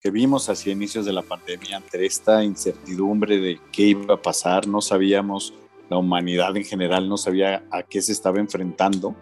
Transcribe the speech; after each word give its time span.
que 0.00 0.10
vimos 0.10 0.48
hacia 0.48 0.72
inicios 0.72 1.04
de 1.04 1.12
la 1.12 1.22
pandemia, 1.22 1.76
ante 1.76 2.06
esta 2.06 2.42
incertidumbre 2.42 3.38
de 3.38 3.60
qué 3.70 3.82
iba 3.82 4.14
a 4.14 4.22
pasar, 4.22 4.66
no 4.66 4.80
sabíamos, 4.80 5.52
la 5.90 5.98
humanidad 5.98 6.56
en 6.56 6.64
general 6.64 7.08
no 7.08 7.18
sabía 7.18 7.64
a 7.70 7.82
qué 7.82 8.00
se 8.00 8.12
estaba 8.12 8.40
enfrentando. 8.40 9.14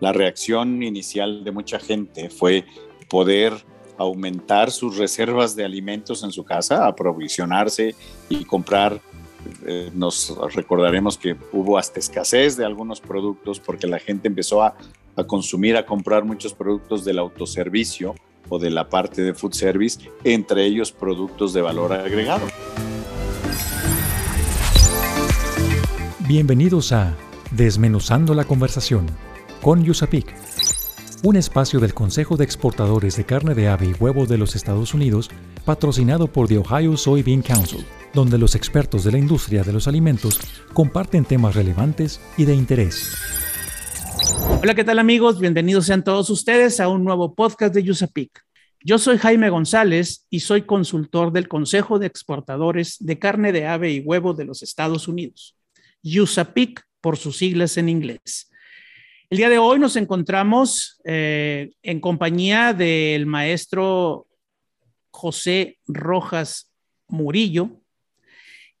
La 0.00 0.12
reacción 0.12 0.82
inicial 0.82 1.44
de 1.44 1.52
mucha 1.52 1.78
gente 1.78 2.30
fue 2.30 2.64
poder 3.08 3.52
aumentar 3.96 4.72
sus 4.72 4.96
reservas 4.96 5.54
de 5.54 5.64
alimentos 5.64 6.24
en 6.24 6.32
su 6.32 6.44
casa, 6.44 6.86
aprovisionarse 6.86 7.94
y 8.28 8.44
comprar. 8.44 9.00
Eh, 9.66 9.90
nos 9.94 10.34
recordaremos 10.52 11.16
que 11.16 11.36
hubo 11.52 11.78
hasta 11.78 12.00
escasez 12.00 12.56
de 12.56 12.64
algunos 12.64 13.00
productos 13.00 13.60
porque 13.60 13.86
la 13.86 14.00
gente 14.00 14.26
empezó 14.26 14.62
a, 14.62 14.76
a 15.14 15.24
consumir, 15.24 15.76
a 15.76 15.86
comprar 15.86 16.24
muchos 16.24 16.54
productos 16.54 17.04
del 17.04 17.18
autoservicio 17.18 18.16
o 18.48 18.58
de 18.58 18.70
la 18.70 18.88
parte 18.88 19.22
de 19.22 19.34
food 19.34 19.52
service, 19.52 19.98
entre 20.24 20.64
ellos 20.64 20.92
productos 20.92 21.52
de 21.52 21.62
valor 21.62 21.92
agregado. 21.92 22.46
Bienvenidos 26.26 26.92
a 26.92 27.14
Desmenuzando 27.50 28.34
la 28.34 28.44
conversación 28.44 29.06
con 29.60 29.84
Yusapik, 29.84 30.34
un 31.22 31.36
espacio 31.36 31.80
del 31.80 31.94
Consejo 31.94 32.36
de 32.36 32.44
Exportadores 32.44 33.16
de 33.16 33.24
Carne 33.24 33.54
de 33.54 33.68
Ave 33.68 33.86
y 33.86 33.92
Huevo 33.92 34.26
de 34.26 34.38
los 34.38 34.56
Estados 34.56 34.94
Unidos, 34.94 35.30
patrocinado 35.64 36.26
por 36.26 36.48
The 36.48 36.58
Ohio 36.58 36.96
Soybean 36.96 37.42
Council, 37.42 37.84
donde 38.12 38.38
los 38.38 38.54
expertos 38.54 39.04
de 39.04 39.12
la 39.12 39.18
industria 39.18 39.62
de 39.62 39.72
los 39.72 39.86
alimentos 39.86 40.40
comparten 40.72 41.24
temas 41.24 41.54
relevantes 41.54 42.20
y 42.36 42.44
de 42.44 42.54
interés. 42.54 43.43
Hola, 44.60 44.74
¿qué 44.74 44.84
tal 44.84 44.98
amigos? 44.98 45.40
Bienvenidos 45.40 45.86
sean 45.86 46.04
todos 46.04 46.30
ustedes 46.30 46.80
a 46.80 46.88
un 46.88 47.04
nuevo 47.04 47.34
podcast 47.34 47.74
de 47.74 47.90
USAPIC. 47.90 48.40
Yo 48.82 48.98
soy 48.98 49.18
Jaime 49.18 49.50
González 49.50 50.26
y 50.30 50.40
soy 50.40 50.62
consultor 50.62 51.32
del 51.32 51.48
Consejo 51.48 51.98
de 51.98 52.06
Exportadores 52.06 52.96
de 53.00 53.18
Carne 53.18 53.52
de 53.52 53.66
Ave 53.66 53.92
y 53.92 54.00
Huevo 54.00 54.34
de 54.34 54.44
los 54.44 54.62
Estados 54.62 55.08
Unidos, 55.08 55.56
USAPIC 56.02 56.82
por 57.00 57.16
sus 57.16 57.36
siglas 57.36 57.76
en 57.76 57.88
inglés. 57.88 58.50
El 59.30 59.38
día 59.38 59.48
de 59.48 59.58
hoy 59.58 59.78
nos 59.78 59.96
encontramos 59.96 61.00
eh, 61.04 61.72
en 61.82 62.00
compañía 62.00 62.72
del 62.72 63.26
maestro 63.26 64.26
José 65.10 65.78
Rojas 65.86 66.72
Murillo, 67.08 67.80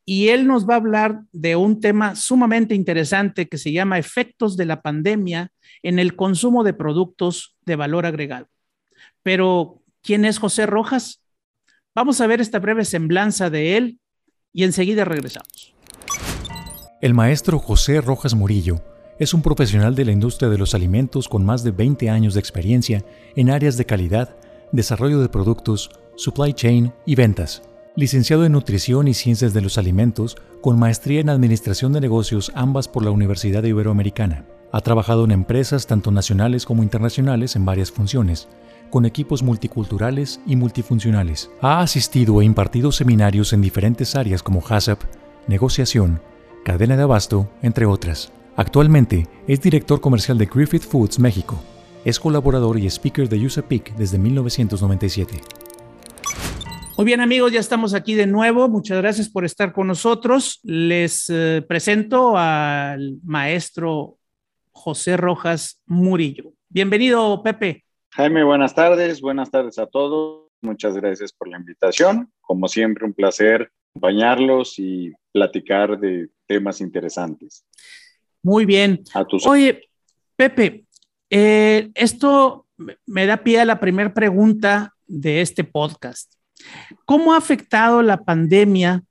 y 0.06 0.28
él 0.28 0.46
nos 0.46 0.68
va 0.68 0.74
a 0.74 0.78
hablar 0.78 1.22
de 1.32 1.56
un 1.56 1.80
tema 1.80 2.14
sumamente 2.14 2.74
interesante 2.74 3.48
que 3.48 3.58
se 3.58 3.72
llama 3.72 3.98
efectos 3.98 4.56
de 4.56 4.66
la 4.66 4.82
pandemia 4.82 5.50
en 5.82 5.98
el 5.98 6.14
consumo 6.14 6.62
de 6.62 6.74
productos 6.74 7.56
de 7.64 7.76
valor 7.76 8.04
agregado. 8.04 8.48
Pero, 9.22 9.82
¿quién 10.02 10.24
es 10.24 10.38
José 10.38 10.66
Rojas? 10.66 11.22
Vamos 11.94 12.20
a 12.20 12.26
ver 12.26 12.40
esta 12.40 12.58
breve 12.58 12.84
semblanza 12.84 13.48
de 13.48 13.76
él 13.76 13.98
y 14.52 14.64
enseguida 14.64 15.04
regresamos. 15.04 15.74
El 17.00 17.14
maestro 17.14 17.58
José 17.58 18.00
Rojas 18.00 18.34
Murillo 18.34 18.82
es 19.18 19.32
un 19.32 19.42
profesional 19.42 19.94
de 19.94 20.04
la 20.04 20.12
industria 20.12 20.50
de 20.50 20.58
los 20.58 20.74
alimentos 20.74 21.28
con 21.28 21.44
más 21.44 21.64
de 21.64 21.70
20 21.70 22.10
años 22.10 22.34
de 22.34 22.40
experiencia 22.40 23.04
en 23.36 23.50
áreas 23.50 23.76
de 23.76 23.86
calidad, 23.86 24.36
desarrollo 24.72 25.20
de 25.20 25.28
productos, 25.28 25.90
supply 26.16 26.52
chain 26.52 26.92
y 27.06 27.14
ventas 27.14 27.62
licenciado 27.96 28.44
en 28.44 28.52
Nutrición 28.52 29.06
y 29.06 29.14
Ciencias 29.14 29.54
de 29.54 29.60
los 29.60 29.78
Alimentos, 29.78 30.36
con 30.60 30.78
maestría 30.78 31.20
en 31.20 31.28
Administración 31.28 31.92
de 31.92 32.00
Negocios, 32.00 32.50
ambas 32.54 32.88
por 32.88 33.04
la 33.04 33.10
Universidad 33.10 33.62
Iberoamericana. 33.62 34.46
Ha 34.72 34.80
trabajado 34.80 35.24
en 35.24 35.30
empresas 35.30 35.86
tanto 35.86 36.10
nacionales 36.10 36.66
como 36.66 36.82
internacionales 36.82 37.54
en 37.54 37.64
varias 37.64 37.92
funciones, 37.92 38.48
con 38.90 39.04
equipos 39.04 39.42
multiculturales 39.44 40.40
y 40.46 40.56
multifuncionales. 40.56 41.50
Ha 41.60 41.80
asistido 41.80 42.40
e 42.40 42.44
impartido 42.44 42.90
seminarios 42.90 43.52
en 43.52 43.60
diferentes 43.60 44.16
áreas 44.16 44.42
como 44.42 44.60
HACCP, 44.60 45.02
negociación, 45.46 46.20
cadena 46.64 46.96
de 46.96 47.04
abasto, 47.04 47.48
entre 47.62 47.86
otras. 47.86 48.32
Actualmente 48.56 49.28
es 49.46 49.60
director 49.60 50.00
comercial 50.00 50.38
de 50.38 50.46
Griffith 50.46 50.82
Foods 50.82 51.20
México. 51.20 51.60
Es 52.04 52.18
colaborador 52.18 52.78
y 52.78 52.86
speaker 52.86 53.28
de 53.28 53.46
USAPIC 53.46 53.94
desde 53.96 54.18
1997. 54.18 55.40
Muy 56.96 57.06
bien 57.06 57.20
amigos, 57.20 57.50
ya 57.50 57.58
estamos 57.58 57.92
aquí 57.92 58.14
de 58.14 58.28
nuevo. 58.28 58.68
Muchas 58.68 58.98
gracias 58.98 59.28
por 59.28 59.44
estar 59.44 59.72
con 59.72 59.88
nosotros. 59.88 60.60
Les 60.62 61.28
eh, 61.28 61.60
presento 61.66 62.34
al 62.36 63.18
maestro 63.24 64.18
José 64.70 65.16
Rojas 65.16 65.82
Murillo. 65.86 66.52
Bienvenido, 66.68 67.42
Pepe. 67.42 67.84
Jaime, 68.10 68.44
buenas 68.44 68.76
tardes. 68.76 69.20
Buenas 69.20 69.50
tardes 69.50 69.76
a 69.80 69.86
todos. 69.86 70.48
Muchas 70.62 70.94
gracias 70.94 71.32
por 71.32 71.48
la 71.48 71.58
invitación. 71.58 72.30
Como 72.40 72.68
siempre, 72.68 73.04
un 73.04 73.12
placer 73.12 73.72
acompañarlos 73.90 74.78
y 74.78 75.12
platicar 75.32 75.98
de 75.98 76.28
temas 76.46 76.80
interesantes. 76.80 77.66
Muy 78.40 78.66
bien. 78.66 79.02
Oye, 79.46 79.88
Pepe, 80.36 80.84
eh, 81.28 81.90
esto 81.94 82.68
me 82.76 83.26
da 83.26 83.38
pie 83.38 83.58
a 83.58 83.64
la 83.64 83.80
primera 83.80 84.14
pregunta 84.14 84.94
de 85.08 85.40
este 85.40 85.64
podcast. 85.64 86.34
¿Cómo 87.04 87.34
ha 87.34 87.36
afectado 87.36 88.02
la 88.02 88.24
pandemia 88.24 89.04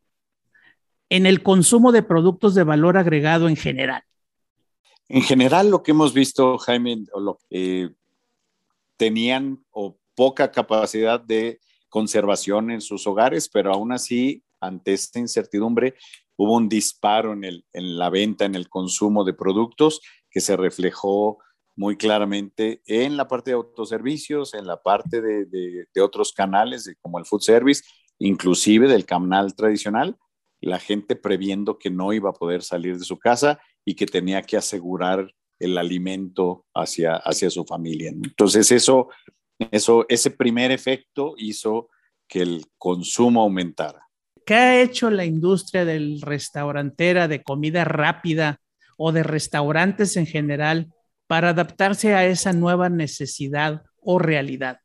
en 1.10 1.26
el 1.26 1.44
consumo 1.44 1.92
de 1.92 2.04
productos 2.04 2.56
de 2.56 2.64
valor 2.64 2.98
agregado 2.98 3.48
en 3.48 3.56
general? 3.56 4.04
En 5.10 5.22
general, 5.22 5.70
lo 5.70 5.84
que 5.84 5.92
hemos 5.92 6.14
visto, 6.14 6.58
Jaime, 6.58 7.04
lo 7.16 7.40
tenían 8.98 9.64
o 9.72 9.98
poca 10.16 10.52
capacidad 10.52 11.20
de 11.20 11.60
conservación 11.90 12.72
en 12.72 12.82
sus 12.82 13.06
hogares, 13.06 13.50
pero 13.50 13.74
aún 13.74 13.92
así, 13.92 14.44
ante 14.60 14.94
esta 14.94 15.20
incertidumbre, 15.20 15.96
hubo 16.36 16.56
un 16.56 16.70
disparo 16.70 17.34
en 17.34 17.64
la 17.74 18.10
venta, 18.10 18.46
en 18.46 18.56
el 18.56 18.70
consumo 18.70 19.24
de 19.24 19.34
productos 19.34 20.02
que 20.32 20.42
se 20.42 20.58
reflejó 20.58 21.38
muy 21.76 21.98
claramente 21.98 22.82
en 22.86 23.18
la 23.18 23.28
parte 23.28 23.52
de 23.52 23.56
autoservicios, 23.56 24.54
en 24.54 24.68
la 24.68 24.82
parte 24.82 25.22
de, 25.22 25.88
otros 26.02 26.32
canales 26.34 26.94
como 27.02 27.20
el 27.20 27.26
food 27.26 27.42
service, 27.42 27.84
inclusive 28.20 28.88
del 28.88 29.06
canal 29.06 29.56
tradicional, 29.56 30.18
la 30.62 30.80
gente 30.80 31.16
previendo 31.16 31.78
que 31.78 31.90
no 31.90 32.14
iba 32.14 32.30
a 32.30 32.34
poder 32.34 32.64
salir 32.64 32.98
de 32.98 33.06
su 33.06 33.18
casa 33.18 33.60
y 33.84 33.96
que 33.96 34.06
tenía 34.06 34.42
que 34.44 34.58
asegurar 34.58 35.34
el 35.60 35.78
alimento 35.78 36.66
hacia, 36.74 37.16
hacia 37.16 37.50
su 37.50 37.66
familia. 37.66 38.10
Entonces 38.10 38.72
eso, 38.72 39.10
eso, 39.72 40.06
ese 40.10 40.32
primer 40.32 40.72
efecto 40.72 41.36
hizo 41.38 41.90
que 42.28 42.42
el 42.42 42.66
consumo 42.78 43.42
aumentara. 43.42 44.08
¿Qué 44.46 44.54
ha 44.56 44.82
hecho 44.82 45.10
la 45.10 45.26
industria 45.26 45.86
del 45.86 46.22
restaurantera 46.22 47.28
de 47.28 47.44
comida 47.44 47.86
rápida 47.86 48.60
o 48.98 49.12
de 49.12 49.24
restaurantes 49.24 50.18
en 50.18 50.26
general 50.26 50.94
para 51.28 51.50
adaptarse 51.50 52.14
a 52.14 52.26
esa 52.26 52.54
nueva 52.54 52.90
necesidad 52.90 53.84
o 54.02 54.20
realidad? 54.20 54.80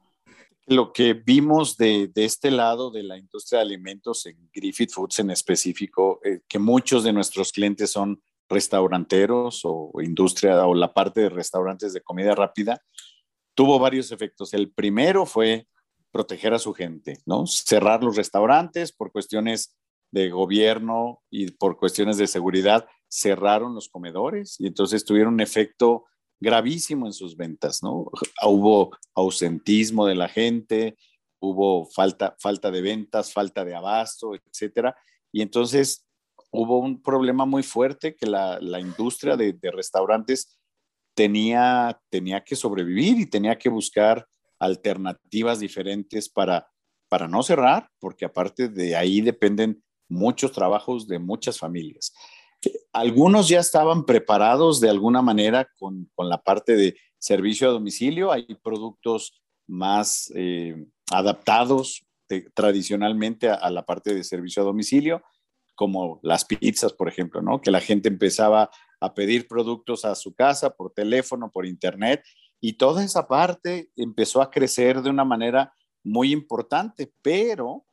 Lo 0.66 0.92
que 0.92 1.14
vimos 1.14 1.76
de, 1.76 2.10
este 2.14 2.50
lado 2.50 2.90
de 2.90 3.02
la 3.02 3.16
industria 3.16 3.58
de 3.58 3.64
alimentos 3.64 4.26
en 4.26 4.50
Griffith 4.52 4.92
Foods 4.92 5.18
en 5.20 5.30
específico, 5.30 6.20
eh, 6.24 6.40
que 6.46 6.58
muchos 6.58 7.04
de 7.04 7.12
nuestros 7.12 7.52
clientes 7.52 7.90
son 7.90 8.22
restauranteros 8.50 9.62
o 9.64 9.92
industria 10.02 10.66
o 10.66 10.74
la 10.74 10.92
parte 10.92 11.22
de 11.22 11.28
restaurantes 11.30 11.92
de 11.92 12.02
comida 12.02 12.34
rápida, 12.34 12.82
tuvo 13.54 13.78
varios 13.78 14.12
efectos. 14.12 14.54
El 14.54 14.70
primero 14.70 15.26
fue 15.26 15.66
proteger 16.10 16.54
a 16.54 16.58
su 16.58 16.72
gente, 16.72 17.18
¿no? 17.26 17.46
Cerrar 17.46 18.02
los 18.02 18.16
restaurantes 18.16 18.92
por 18.92 19.12
cuestiones 19.12 19.76
de 20.10 20.30
gobierno 20.30 21.20
y 21.30 21.50
por 21.52 21.76
cuestiones 21.76 22.16
de 22.16 22.26
seguridad, 22.26 22.86
cerraron 23.08 23.74
los 23.74 23.88
comedores 23.88 24.56
y 24.58 24.66
entonces 24.66 25.04
tuvieron 25.04 25.34
un 25.34 25.40
efecto 25.40 26.04
gravísimo 26.40 27.06
en 27.06 27.12
sus 27.12 27.36
ventas, 27.36 27.82
¿no? 27.82 28.10
Hubo 28.44 28.96
ausentismo 29.14 30.06
de 30.06 30.14
la 30.14 30.28
gente, 30.28 30.96
hubo 31.40 31.86
falta, 31.86 32.36
falta 32.38 32.70
de 32.70 32.82
ventas, 32.82 33.32
falta 33.32 33.64
de 33.64 33.74
abasto, 33.74 34.34
etcétera. 34.34 34.96
Y 35.32 35.42
entonces 35.42 36.06
hubo 36.50 36.78
un 36.78 37.02
problema 37.02 37.44
muy 37.44 37.62
fuerte 37.62 38.14
que 38.14 38.26
la, 38.26 38.58
industria 38.80 39.36
de, 39.36 39.56
restaurantes 39.72 40.58
tenía, 41.14 42.00
tenía 42.10 42.42
que 42.42 42.56
sobrevivir 42.56 43.18
y 43.18 43.26
tenía 43.26 43.58
que 43.58 43.68
buscar 43.68 44.26
alternativas 44.58 45.60
diferentes 45.60 46.28
para, 46.28 46.68
para 47.08 47.28
no 47.28 47.42
cerrar, 47.42 47.88
porque 47.98 48.24
aparte 48.24 48.68
de 48.68 48.96
ahí 48.96 49.20
dependen 49.20 49.82
muchos 50.08 50.52
trabajos 50.52 51.06
de 51.06 51.18
muchas 51.18 51.58
familias. 51.58 52.12
Algunos 52.92 53.48
ya 53.48 53.60
estaban 53.60 54.04
preparados 54.04 54.80
de 54.80 54.90
alguna 54.90 55.22
manera 55.22 55.68
con, 55.78 56.10
la 56.16 56.42
parte 56.42 56.76
de 56.76 56.96
servicio 57.18 57.68
a 57.68 57.72
domicilio. 57.72 58.32
Hay 58.32 58.46
productos 58.62 59.40
más 59.66 60.32
eh, 60.34 60.86
adaptados 61.10 62.04
tradicionalmente 62.54 63.48
a, 63.48 63.70
la 63.70 63.84
parte 63.84 64.14
de 64.14 64.24
servicio 64.24 64.62
a 64.62 64.66
domicilio, 64.66 65.22
como 65.74 66.20
las 66.22 66.44
pizzas, 66.44 66.92
por 66.92 67.08
ejemplo, 67.08 67.40
¿no? 67.40 67.60
Que 67.60 67.70
la 67.70 67.80
gente 67.80 68.08
empezaba 68.08 68.70
a 69.00 69.14
pedir 69.14 69.46
productos 69.46 70.04
a 70.04 70.14
su 70.14 70.34
casa 70.34 70.70
por 70.70 70.92
teléfono, 70.92 71.50
por 71.50 71.64
internet, 71.66 72.24
y 72.60 72.74
toda 72.74 73.04
esa 73.04 73.28
parte 73.28 73.90
empezó 73.96 74.42
a 74.42 74.50
crecer 74.50 75.00
de 75.02 75.10
una 75.10 75.24
manera 75.24 75.72
muy 76.02 76.32
importante, 76.32 77.12
pero 77.22 77.84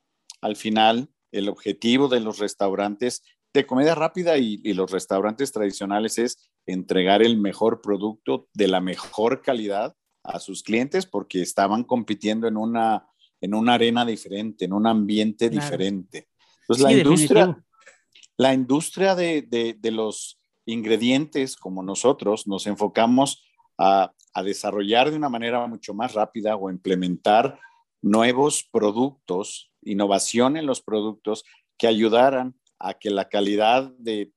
al 0.41 0.55
final 0.55 1.09
el 1.31 1.49
objetivo 1.49 2.07
de 2.07 2.19
los 2.19 2.39
restaurantes 2.39 3.23
de 3.55 3.65
comida 3.65 3.95
rápida 3.95 4.37
y, 4.37 4.73
los 4.73 4.91
restaurantes 4.91 5.51
tradicionales 5.51 6.17
es 6.17 6.51
entregar 6.65 7.23
el 7.23 7.37
mejor 7.37 7.81
producto 7.81 8.49
de 8.53 8.67
la 8.67 8.81
mejor 8.81 9.41
calidad 9.41 9.95
a 10.23 10.39
sus 10.39 10.61
clientes 10.61 11.05
porque 11.05 11.41
estaban 11.41 11.83
compitiendo 11.83 12.47
en 12.47 12.57
una, 12.57 13.07
en 13.39 13.55
una 13.55 13.75
arena 13.75 14.05
diferente, 14.05 14.65
en 14.65 14.73
un 14.73 14.85
ambiente 14.85 15.49
diferente. 15.49 16.27
Entonces, 16.61 16.83
la, 16.83 16.91
industria, 16.91 17.65
la 18.37 18.53
industria 18.53 19.15
de, 19.15 19.77
los 19.83 20.39
ingredientes, 20.65 21.55
como 21.55 21.81
nosotros, 21.81 22.47
nos 22.47 22.67
enfocamos 22.67 23.41
a, 23.77 24.11
a 24.33 24.43
desarrollar 24.43 25.11
de 25.11 25.17
una 25.17 25.29
manera 25.29 25.65
mucho 25.65 25.93
más 25.93 26.13
rápida 26.13 26.57
o 26.57 26.69
implementar 26.69 27.57
nuevos 28.01 28.67
productos, 28.69 29.71
innovación 29.81 30.57
en 30.57 30.65
los 30.65 30.81
productos 30.81 31.45
que 31.77 31.87
ayudaran 31.87 32.55
a 32.85 32.93
que 32.93 33.09
la 33.09 33.29
calidad 33.29 33.91
de, 33.97 34.31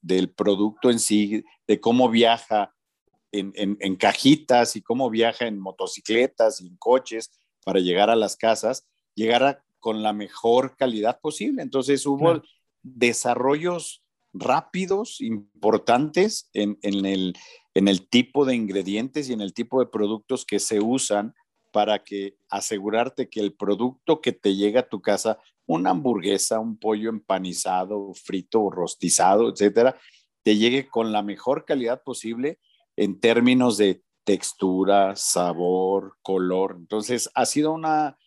del 0.00 0.30
producto 0.30 0.90
en 0.90 0.98
sí, 0.98 1.44
de 1.66 1.80
cómo 1.80 2.08
viaja 2.08 2.74
en, 3.30 3.96
cajitas 3.96 4.74
y 4.74 4.80
cómo 4.80 5.10
viaja 5.10 5.46
en 5.46 5.60
motocicletas 5.60 6.62
y 6.62 6.68
en 6.68 6.76
coches 6.78 7.30
para 7.62 7.78
llegar 7.78 8.08
a 8.08 8.16
las 8.16 8.36
casas, 8.36 8.86
llegara 9.14 9.62
con 9.78 10.02
la 10.02 10.14
mejor 10.14 10.76
calidad 10.76 11.20
posible. 11.20 11.62
Entonces 11.62 12.06
hubo 12.06 12.42
desarrollos 12.82 14.02
rápidos, 14.32 15.20
importantes 15.20 16.48
en, 16.54 16.78
el, 16.82 17.34
en 17.74 17.88
el 17.88 18.08
tipo 18.08 18.46
de 18.46 18.54
ingredientes 18.54 19.28
y 19.28 19.34
en 19.34 19.42
el 19.42 19.52
tipo 19.52 19.80
de 19.80 19.90
productos 19.90 20.46
que 20.46 20.58
se 20.58 20.80
usan 20.80 21.34
para 21.70 22.02
que 22.02 22.36
asegurarte 22.48 23.28
que 23.28 23.40
el 23.40 23.52
producto 23.52 24.22
que 24.22 24.32
te 24.32 24.56
llega 24.56 24.80
a 24.80 24.88
tu 24.88 25.02
casa, 25.02 25.38
una 25.74 25.90
hamburguesa, 25.90 26.58
un 26.58 26.76
pollo 26.76 27.10
empanizado, 27.10 28.12
frito 28.14 28.70
rostizado, 28.70 29.50
etcétera, 29.50 29.96
te 30.42 30.56
llegue 30.56 30.88
con 30.88 31.12
la 31.12 31.22
mejor 31.22 31.64
calidad 31.64 32.02
posible 32.02 32.58
en 32.96 33.20
términos 33.20 33.76
de 33.76 34.02
textura, 34.24 35.14
sabor, 35.16 36.16
color. 36.22 36.76
Entonces, 36.78 37.30
ha 37.34 37.46
sido 37.46 37.72
una 37.72 38.18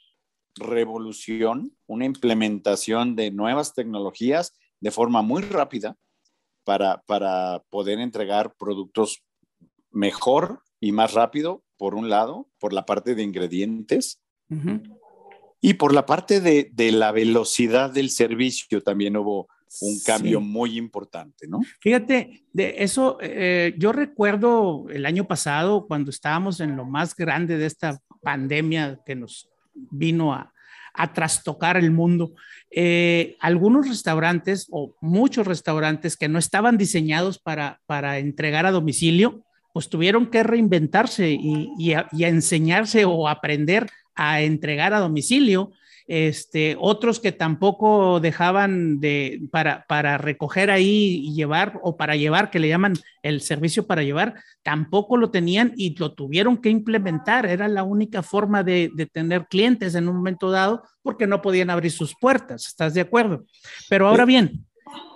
revolución, 0.56 1.76
una 1.86 2.06
implementación 2.06 3.16
de 3.16 3.32
nuevas 3.32 3.74
tecnologías 3.74 4.54
de 4.80 4.92
forma 4.92 5.22
muy 5.22 5.42
rápida 5.42 5.98
para, 6.64 7.02
para 7.08 7.64
poder 7.70 8.00
entregar 8.00 8.56
productos 8.56 9.24
mejor 9.92 10.62
y 10.80 10.92
más 10.92 11.14
rápido 11.14 11.64
por 11.78 11.96
un 11.96 12.10
lado, 12.10 12.48
por 12.60 12.72
la 12.72 12.86
parte 12.86 13.16
de 13.16 13.24
ingredientes, 13.24 14.22
y 15.66 15.76
por 15.76 15.94
la 15.94 16.06
parte 16.06 16.42
de, 16.42 16.92
la 16.92 17.14
velocidad 17.14 17.90
del 17.90 18.10
servicio 18.10 18.82
también 18.82 19.16
hubo 19.16 19.48
un 19.80 19.98
cambio 20.06 20.42
muy 20.42 20.78
importante, 20.78 21.48
¿no? 21.48 21.62
Fíjate, 21.80 22.44
de 22.52 22.76
eso, 22.80 23.18
eh, 23.22 23.74
yo 23.78 23.94
recuerdo 23.94 24.88
el 24.90 25.06
año 25.06 25.26
pasado, 25.26 25.88
cuando 25.88 26.12
estábamos 26.12 26.60
en 26.60 26.76
lo 26.76 26.84
más 26.84 27.16
grande 27.16 27.58
de 27.58 27.66
esta 27.66 27.98
pandemia 28.22 29.00
que 29.06 29.16
nos 29.16 29.50
vino 29.74 30.34
a, 30.34 30.52
trastocar 31.14 31.78
el 31.78 31.92
mundo, 31.92 32.34
eh, 32.70 33.36
algunos 33.40 33.88
restaurantes 33.88 34.68
o 34.70 34.94
muchos 35.02 35.48
restaurantes 35.48 36.18
que 36.18 36.28
no 36.28 36.38
estaban 36.38 36.78
diseñados 36.78 37.40
para, 37.40 37.82
para 37.88 38.20
entregar 38.20 38.68
a 38.68 38.72
domicilio, 38.72 39.44
pues 39.74 39.90
tuvieron 39.90 40.28
que 40.28 40.44
reinventarse 40.44 41.32
y, 41.32 41.94
a, 41.94 42.08
enseñarse 42.12 43.06
o 43.06 43.28
aprender 43.28 43.90
a 44.16 44.42
entregar 44.42 44.94
a 44.94 45.00
domicilio. 45.00 45.72
Este, 46.06 46.76
otros 46.80 47.22
que 47.22 47.32
tampoco 47.32 48.20
dejaban 48.20 49.00
de 49.00 49.42
para, 49.52 49.86
para 49.88 50.18
recoger 50.18 50.70
ahí 50.70 51.22
y 51.24 51.34
llevar 51.34 51.80
o 51.82 51.96
para 51.96 52.18
llevar, 52.18 52.52
que 52.52 52.60
le 52.60 52.68
llaman 52.68 52.94
el 53.22 53.40
servicio 53.40 53.88
para 53.88 54.04
llevar, 54.04 54.36
tampoco 54.64 55.16
lo 55.16 55.32
tenían 55.32 55.72
y 55.78 55.96
lo 55.98 56.14
tuvieron 56.14 56.58
que 56.58 56.70
implementar. 56.70 57.46
Era 57.46 57.70
la 57.70 57.84
única 57.84 58.22
forma 58.22 58.64
de, 58.64 58.92
de 58.94 59.06
tener 59.06 59.48
clientes 59.48 59.96
en 59.96 60.10
un 60.10 60.18
momento 60.18 60.52
dado 60.52 60.84
porque 61.02 61.26
no 61.26 61.42
podían 61.42 61.70
abrir 61.70 61.92
sus 61.92 62.14
puertas. 62.20 62.68
¿Estás 62.68 62.94
de 62.94 63.02
acuerdo? 63.02 63.46
Pero 63.90 64.08
ahora 64.08 64.26
bien, 64.26 64.66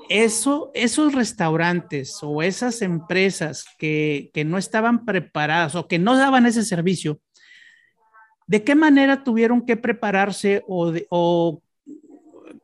eso, 0.10 0.72
esos 0.74 1.14
restaurantes 1.14 2.20
o 2.22 2.42
esas 2.42 2.82
empresas 2.82 3.66
que, 3.78 4.32
no 4.46 4.58
estaban 4.58 5.06
preparadas 5.06 5.76
o 5.76 5.88
que 5.88 6.00
no 6.00 6.18
daban 6.18 6.46
ese 6.46 6.64
servicio, 6.64 7.20
¿de 8.48 8.64
qué 8.64 8.76
manera 8.76 9.24
tuvieron 9.24 9.66
que 9.66 9.78
prepararse 9.78 10.64
o, 10.68 11.62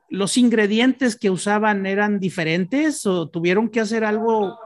los 0.10 0.38
ingredientes 0.38 1.16
que 1.16 1.32
usaban 1.32 1.88
eran 1.88 2.20
diferentes 2.20 3.06
o 3.06 3.30
tuvieron 3.30 3.68
que 3.68 3.80
hacer 3.80 4.04
algo 4.04 4.60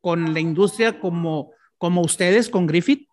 con 0.00 0.32
la 0.32 0.38
industria 0.38 1.00
como, 1.00 1.50
como 1.76 2.02
ustedes 2.02 2.48
con 2.48 2.66
Griffith? 2.66 3.08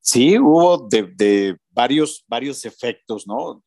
Sí, 0.00 0.38
hubo 0.38 0.88
de, 0.88 1.56
varios, 1.70 2.24
varios 2.26 2.64
efectos, 2.64 3.26
¿no? 3.26 3.62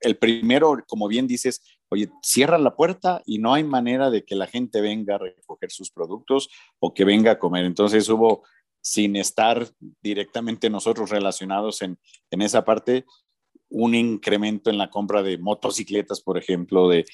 el 0.00 0.16
primero, 0.18 0.76
como 0.86 1.08
bien 1.08 1.26
dices, 1.26 1.62
oye, 1.88 2.10
cierra 2.22 2.58
la 2.58 2.76
puerta 2.76 3.22
y 3.26 3.38
no 3.38 3.54
hay 3.54 3.64
manera 3.64 4.10
de 4.10 4.24
que 4.24 4.36
la 4.36 4.46
gente 4.46 4.80
venga 4.80 5.16
a 5.16 5.18
recoger 5.18 5.70
sus 5.70 5.90
productos 5.90 6.48
o 6.78 6.94
que 6.94 7.04
venga 7.04 7.32
a 7.32 7.38
comer. 7.38 7.64
Entonces 7.64 8.08
hubo, 8.08 8.44
sin 8.80 9.16
estar 9.16 9.68
directamente 10.02 10.70
nosotros 10.70 11.10
relacionados 11.10 11.82
en, 11.82 11.98
esa 12.30 12.64
parte, 12.64 13.04
un 13.68 13.94
incremento 13.94 14.70
en 14.70 14.78
la 14.78 14.90
compra 14.90 15.22
de 15.22 15.38
motocicletas, 15.38 16.20
por 16.20 16.38
ejemplo, 16.38 16.88
de, 16.88 17.04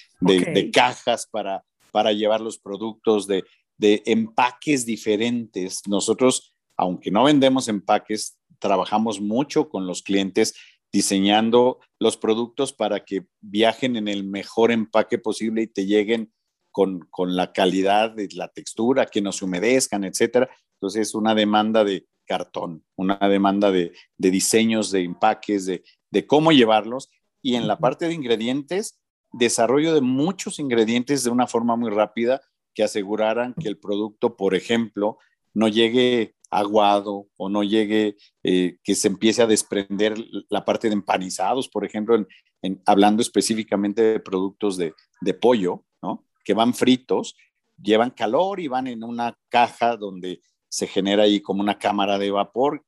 cajas 0.72 1.26
para, 1.30 1.64
para 1.90 2.12
llevar 2.12 2.40
los 2.40 2.58
productos, 2.58 3.26
de, 3.26 3.44
de 3.76 4.02
empaques 4.06 4.86
diferentes. 4.86 5.82
Nosotros, 5.88 6.54
aunque 6.76 7.10
no 7.10 7.24
vendemos 7.24 7.68
empaques, 7.68 8.38
trabajamos 8.58 9.20
mucho 9.20 9.68
con 9.68 9.86
los 9.86 10.02
clientes 10.02 10.54
diseñando 10.92 11.80
los 11.98 12.16
productos 12.16 12.72
para 12.72 13.04
que 13.04 13.26
viajen 13.40 13.96
en 13.96 14.06
el 14.06 14.22
mejor 14.22 14.70
empaque 14.70 15.18
posible 15.18 15.62
y 15.62 15.66
te 15.66 15.86
lleguen 15.86 16.32
con, 16.70 17.08
la 17.36 17.52
calidad 17.52 18.10
de 18.10 18.28
la 18.34 18.48
textura, 18.48 19.06
que 19.06 19.20
no 19.20 19.32
se 19.32 19.44
humedezcan, 19.44 20.04
etcétera. 20.04 20.50
Entonces, 20.84 21.08
es 21.08 21.14
una 21.14 21.34
demanda 21.34 21.82
de 21.82 22.06
cartón, 22.26 22.84
una 22.94 23.18
demanda 23.18 23.70
de, 23.70 23.92
diseños, 24.18 24.90
de 24.90 25.02
empaques, 25.02 25.64
de, 25.64 25.82
de 26.10 26.26
cómo 26.26 26.52
llevarlos. 26.52 27.10
Y 27.40 27.54
en 27.54 27.66
la 27.66 27.78
parte 27.78 28.06
de 28.06 28.12
ingredientes, 28.12 29.00
desarrollo 29.32 29.94
de 29.94 30.02
muchos 30.02 30.58
ingredientes 30.58 31.24
de 31.24 31.30
una 31.30 31.46
forma 31.46 31.76
muy 31.76 31.90
rápida 31.90 32.42
que 32.74 32.84
aseguraran 32.84 33.54
que 33.54 33.68
el 33.68 33.78
producto, 33.78 34.36
por 34.36 34.54
ejemplo, 34.54 35.16
no 35.54 35.68
llegue 35.68 36.34
aguado 36.50 37.28
o 37.38 37.48
no 37.48 37.62
llegue, 37.62 38.16
eh, 38.42 38.76
que 38.84 38.94
se 38.94 39.08
empiece 39.08 39.40
a 39.40 39.46
desprender 39.46 40.14
la 40.50 40.66
parte 40.66 40.88
de 40.88 40.94
empanizados, 40.94 41.68
por 41.68 41.86
ejemplo, 41.86 42.14
en, 42.62 42.82
hablando 42.84 43.22
específicamente 43.22 44.02
de 44.02 44.20
productos 44.20 44.76
de, 44.76 44.94
pollo, 45.40 45.84
¿no? 46.02 46.26
que 46.44 46.52
van 46.52 46.74
fritos, 46.74 47.36
llevan 47.80 48.10
calor 48.10 48.60
y 48.60 48.68
van 48.68 48.86
en 48.86 49.02
una 49.02 49.38
caja 49.48 49.96
donde 49.96 50.40
se 50.74 50.88
genera 50.88 51.22
ahí 51.22 51.40
como 51.40 51.60
una 51.60 51.78
cámara 51.78 52.18
de 52.18 52.32
vapor, 52.32 52.84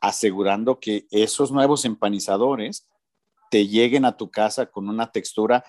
asegurando 0.00 0.80
que 0.80 1.06
esos 1.12 1.52
nuevos 1.52 1.84
empanizadores 1.84 2.88
te 3.48 3.68
lleguen 3.68 4.04
a 4.04 4.16
tu 4.16 4.28
casa 4.28 4.66
con 4.66 4.88
una 4.88 5.12
textura 5.12 5.62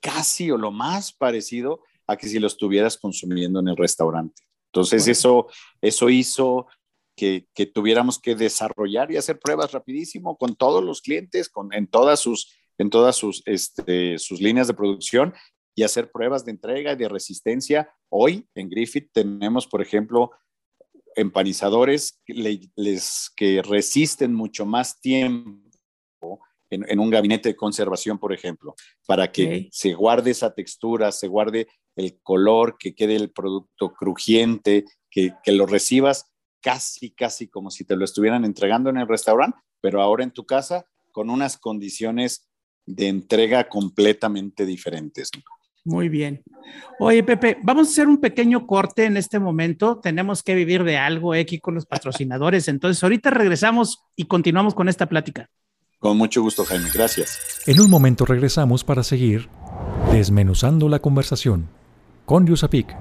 casi 0.00 0.50
o 0.50 0.58
lo 0.58 0.72
más 0.72 1.12
parecido 1.12 1.82
a 2.08 2.16
que 2.16 2.26
si 2.26 2.40
lo 2.40 2.48
estuvieras 2.48 2.98
consumiendo 2.98 3.60
en 3.60 3.68
el 3.68 3.76
restaurante. 3.76 4.42
Entonces, 4.72 5.06
eso, 5.06 5.46
eso 5.80 6.10
hizo 6.10 6.66
que, 7.14 7.46
tuviéramos 7.72 8.18
que 8.18 8.34
desarrollar 8.34 9.12
y 9.12 9.16
hacer 9.16 9.38
pruebas 9.38 9.70
rapidísimo 9.70 10.36
con 10.36 10.56
todos 10.56 10.82
los 10.82 11.00
clientes, 11.00 11.48
con, 11.48 11.72
en 11.72 11.86
todas, 11.86 12.18
sus, 12.18 12.56
en 12.76 12.90
todas 12.90 13.14
sus, 13.14 13.40
este, 13.46 14.18
sus 14.18 14.40
líneas 14.40 14.66
de 14.66 14.74
producción 14.74 15.32
y 15.76 15.84
hacer 15.84 16.10
pruebas 16.10 16.44
de 16.44 16.50
entrega 16.50 16.92
y 16.92 16.96
de 16.96 17.08
resistencia. 17.08 17.94
Hoy 18.08 18.48
en 18.56 18.68
Griffith 18.68 19.10
tenemos, 19.12 19.68
por 19.68 19.80
ejemplo, 19.80 20.32
empanizadores 21.16 22.20
que, 22.24 22.68
les, 22.76 23.30
que 23.36 23.62
resisten 23.62 24.34
mucho 24.34 24.66
más 24.66 25.00
tiempo 25.00 26.40
en, 26.70 26.98
un 26.98 27.10
gabinete 27.10 27.50
de 27.50 27.56
conservación, 27.56 28.18
por 28.18 28.32
ejemplo, 28.32 28.74
para 29.06 29.30
que 29.30 29.68
se 29.70 29.94
guarde 29.94 30.32
esa 30.32 30.54
textura, 30.54 31.12
se 31.12 31.28
guarde 31.28 31.68
el 31.96 32.18
color, 32.22 32.76
que 32.78 32.94
quede 32.94 33.16
el 33.16 33.30
producto 33.30 33.92
crujiente, 33.92 34.84
que, 35.10 35.34
que 35.44 35.52
lo 35.52 35.66
recibas 35.66 36.32
casi, 36.60 37.10
casi 37.10 37.48
como 37.48 37.70
si 37.70 37.84
te 37.84 37.94
lo 37.94 38.04
estuvieran 38.04 38.44
entregando 38.44 38.90
en 38.90 38.96
el 38.96 39.06
restaurante, 39.06 39.58
pero 39.80 40.02
ahora 40.02 40.24
en 40.24 40.32
tu 40.32 40.44
casa 40.46 40.86
con 41.12 41.30
unas 41.30 41.56
condiciones 41.58 42.48
de 42.86 43.08
entrega 43.08 43.68
completamente 43.68 44.66
diferentes. 44.66 45.30
Muy 45.84 46.08
bien. 46.08 46.42
Oye, 46.98 47.22
Pepe, 47.22 47.58
vamos 47.62 47.88
a 47.88 47.90
hacer 47.90 48.08
un 48.08 48.18
pequeño 48.18 48.66
corte 48.66 49.04
en 49.04 49.16
este 49.16 49.38
momento. 49.38 50.00
Tenemos 50.00 50.42
que 50.42 50.54
vivir 50.54 50.82
de 50.84 50.96
algo 50.96 51.34
aquí 51.34 51.58
con 51.60 51.74
los 51.74 51.84
patrocinadores. 51.86 52.68
Entonces, 52.68 53.02
ahorita 53.02 53.30
regresamos 53.30 54.04
y 54.16 54.24
continuamos 54.24 54.74
con 54.74 54.88
esta 54.88 55.06
plática. 55.06 55.50
Con 55.98 56.16
mucho 56.16 56.42
gusto, 56.42 56.64
Jaime. 56.64 56.88
Gracias. 56.92 57.62
En 57.66 57.80
un 57.80 57.90
momento 57.90 58.24
regresamos 58.24 58.84
para 58.84 59.02
seguir 59.02 59.48
desmenuzando 60.12 60.88
la 60.88 60.98
conversación 61.00 61.68
con 62.24 62.46
Yusapik. 62.46 62.94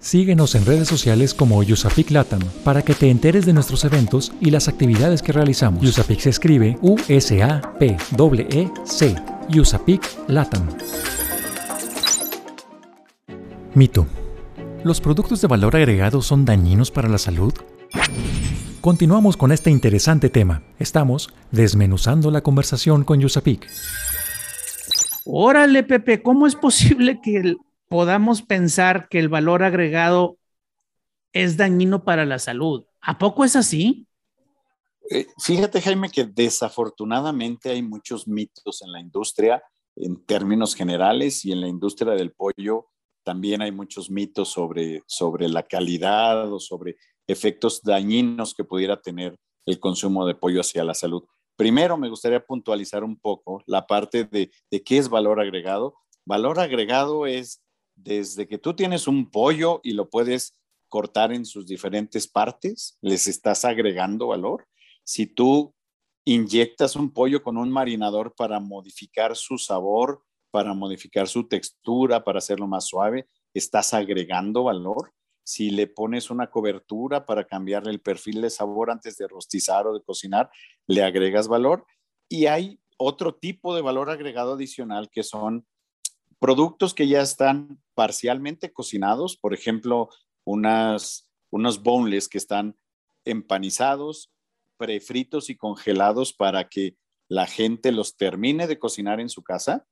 Síguenos 0.00 0.54
en 0.54 0.64
redes 0.64 0.86
sociales 0.86 1.34
como 1.34 1.60
Yusapik 1.62 2.12
Latam 2.12 2.40
para 2.64 2.82
que 2.82 2.94
te 2.94 3.10
enteres 3.10 3.46
de 3.46 3.52
nuestros 3.52 3.84
eventos 3.84 4.32
y 4.40 4.50
las 4.50 4.68
actividades 4.68 5.22
que 5.22 5.32
realizamos. 5.32 5.82
Yusapik 5.82 6.20
se 6.20 6.30
escribe 6.30 6.78
U-S-A-P-E-E-C. 6.82 7.16
Yusapik 9.48 10.02
Latam. 10.28 10.68
Mito. 13.74 14.06
¿Los 14.84 15.00
productos 15.00 15.40
de 15.40 15.48
valor 15.48 15.76
agregado 15.76 16.22
son 16.22 16.44
dañinos 16.44 16.90
para 16.90 17.08
la 17.08 17.18
salud? 17.18 17.52
Continuamos 18.80 19.36
con 19.36 19.52
este 19.52 19.70
interesante 19.70 20.30
tema. 20.30 20.62
Estamos 20.78 21.32
desmenuzando 21.50 22.30
la 22.30 22.42
conversación 22.42 23.04
con 23.04 23.20
Yusapik. 23.20 23.68
Órale, 25.24 25.82
Pepe, 25.82 26.22
¿cómo 26.22 26.46
es 26.46 26.54
posible 26.54 27.20
que 27.22 27.56
podamos 27.88 28.42
pensar 28.42 29.08
que 29.08 29.18
el 29.18 29.28
valor 29.28 29.62
agregado 29.62 30.38
es 31.32 31.56
dañino 31.56 32.04
para 32.04 32.24
la 32.24 32.38
salud. 32.38 32.84
¿A 33.00 33.18
poco 33.18 33.44
es 33.44 33.56
así? 33.56 34.06
Eh, 35.10 35.26
fíjate, 35.38 35.80
Jaime, 35.80 36.10
que 36.10 36.24
desafortunadamente 36.24 37.70
hay 37.70 37.82
muchos 37.82 38.28
mitos 38.28 38.82
en 38.82 38.92
la 38.92 39.00
industria 39.00 39.62
en 39.96 40.24
términos 40.24 40.74
generales 40.74 41.44
y 41.44 41.52
en 41.52 41.60
la 41.60 41.68
industria 41.68 42.12
del 42.12 42.32
pollo 42.32 42.86
también 43.28 43.60
hay 43.60 43.72
muchos 43.72 44.08
mitos 44.08 44.48
sobre, 44.48 45.02
sobre 45.06 45.50
la 45.50 45.62
calidad 45.62 46.50
o 46.50 46.58
sobre 46.58 46.96
efectos 47.26 47.82
dañinos 47.82 48.54
que 48.54 48.64
pudiera 48.64 49.02
tener 49.02 49.36
el 49.66 49.78
consumo 49.78 50.24
de 50.24 50.34
pollo 50.34 50.62
hacia 50.62 50.82
la 50.82 50.94
salud. 50.94 51.24
Primero, 51.54 51.98
me 51.98 52.08
gustaría 52.08 52.42
puntualizar 52.42 53.04
un 53.04 53.20
poco 53.20 53.62
la 53.66 53.86
parte 53.86 54.24
de, 54.24 54.50
de 54.70 54.82
qué 54.82 54.96
es 54.96 55.10
valor 55.10 55.40
agregado. 55.40 55.94
Valor 56.24 56.58
agregado 56.58 57.26
es 57.26 57.60
desde 57.94 58.48
que 58.48 58.56
tú 58.56 58.72
tienes 58.72 59.06
un 59.06 59.30
pollo 59.30 59.82
y 59.82 59.92
lo 59.92 60.08
puedes 60.08 60.56
cortar 60.88 61.30
en 61.30 61.44
sus 61.44 61.66
diferentes 61.66 62.26
partes, 62.26 62.96
les 63.02 63.28
estás 63.28 63.66
agregando 63.66 64.28
valor. 64.28 64.66
Si 65.04 65.26
tú 65.26 65.74
inyectas 66.24 66.96
un 66.96 67.12
pollo 67.12 67.42
con 67.42 67.58
un 67.58 67.70
marinador 67.70 68.34
para 68.34 68.58
modificar 68.58 69.36
su 69.36 69.58
sabor, 69.58 70.22
para 70.50 70.74
modificar 70.74 71.28
su 71.28 71.48
textura, 71.48 72.24
para 72.24 72.38
hacerlo 72.38 72.66
más 72.66 72.86
suave, 72.86 73.28
estás 73.54 73.94
agregando 73.94 74.64
valor. 74.64 75.12
Si 75.44 75.70
le 75.70 75.86
pones 75.86 76.30
una 76.30 76.50
cobertura 76.50 77.24
para 77.24 77.44
cambiarle 77.44 77.90
el 77.90 78.00
perfil 78.00 78.40
de 78.42 78.50
sabor 78.50 78.90
antes 78.90 79.16
de 79.16 79.28
rostizar 79.28 79.86
o 79.86 79.94
de 79.94 80.02
cocinar, 80.02 80.50
le 80.86 81.02
agregas 81.02 81.48
valor. 81.48 81.86
Y 82.28 82.46
hay 82.46 82.80
otro 82.98 83.34
tipo 83.34 83.74
de 83.74 83.82
valor 83.82 84.10
agregado 84.10 84.54
adicional 84.54 85.08
que 85.10 85.22
son 85.22 85.66
productos 86.38 86.94
que 86.94 87.08
ya 87.08 87.22
están 87.22 87.80
parcialmente 87.94 88.72
cocinados, 88.72 89.36
por 89.36 89.54
ejemplo, 89.54 90.10
unas, 90.44 91.30
unos 91.50 91.82
boneless 91.82 92.28
que 92.28 92.38
están 92.38 92.76
empanizados, 93.24 94.30
prefritos 94.76 95.50
y 95.50 95.56
congelados 95.56 96.32
para 96.32 96.68
que 96.68 96.96
la 97.28 97.46
gente 97.46 97.92
los 97.92 98.16
termine 98.16 98.66
de 98.66 98.78
cocinar 98.78 99.20
en 99.20 99.28
su 99.28 99.42
casa, 99.42 99.86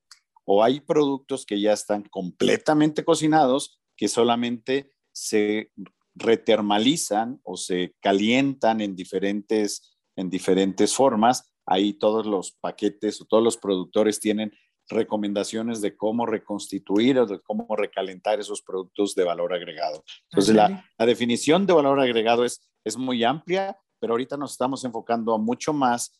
o 0.46 0.62
hay 0.62 0.80
productos 0.80 1.44
que 1.44 1.60
ya 1.60 1.72
están 1.72 2.02
completamente 2.04 3.04
cocinados 3.04 3.80
que 3.96 4.08
solamente 4.08 4.92
se 5.12 5.72
retermalizan 6.14 7.40
o 7.42 7.56
se 7.56 7.94
calientan 8.00 8.80
en 8.80 8.94
diferentes, 8.94 9.98
en 10.14 10.30
diferentes 10.30 10.94
formas. 10.94 11.52
Ahí 11.66 11.94
todos 11.94 12.26
los 12.26 12.52
paquetes 12.52 13.20
o 13.20 13.24
todos 13.24 13.42
los 13.42 13.56
productores 13.56 14.20
tienen 14.20 14.52
recomendaciones 14.88 15.80
de 15.80 15.96
cómo 15.96 16.26
reconstituir 16.26 17.18
o 17.18 17.26
de 17.26 17.40
cómo 17.40 17.66
recalentar 17.74 18.38
esos 18.38 18.62
productos 18.62 19.16
de 19.16 19.24
valor 19.24 19.52
agregado. 19.52 20.04
Entonces, 20.30 20.54
la, 20.54 20.84
definición 20.98 21.66
de 21.66 21.72
valor 21.72 21.98
agregado 21.98 22.44
es, 22.44 22.70
es 22.84 22.96
muy 22.96 23.24
amplia, 23.24 23.76
pero 23.98 24.12
ahorita 24.12 24.36
nos 24.36 24.52
estamos 24.52 24.84
enfocando 24.84 25.36
mucho 25.38 25.72
más 25.72 26.16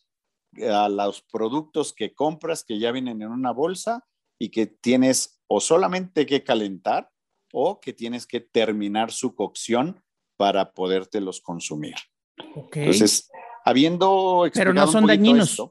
a 0.68 0.88
los 0.88 1.22
productos 1.22 1.92
que 1.92 2.12
compras 2.12 2.64
que 2.64 2.80
ya 2.80 2.90
vienen 2.90 3.22
en 3.22 3.28
una 3.28 3.52
bolsa 3.52 4.04
y 4.38 4.50
que 4.50 4.66
tienes 4.66 5.40
o 5.46 5.60
solamente 5.60 6.26
que 6.26 6.42
calentar 6.42 7.10
o 7.52 7.80
que 7.80 7.92
tienes 7.92 8.26
que 8.26 8.40
terminar 8.40 9.12
su 9.12 9.34
cocción 9.34 10.02
para 10.36 10.72
podértelos 10.72 11.40
consumir. 11.40 11.94
Entonces, 12.72 13.30
habiendo 13.64 14.48
Pero 14.52 14.74
no 14.74 14.86
son 14.86 15.06
dañinos. 15.06 15.62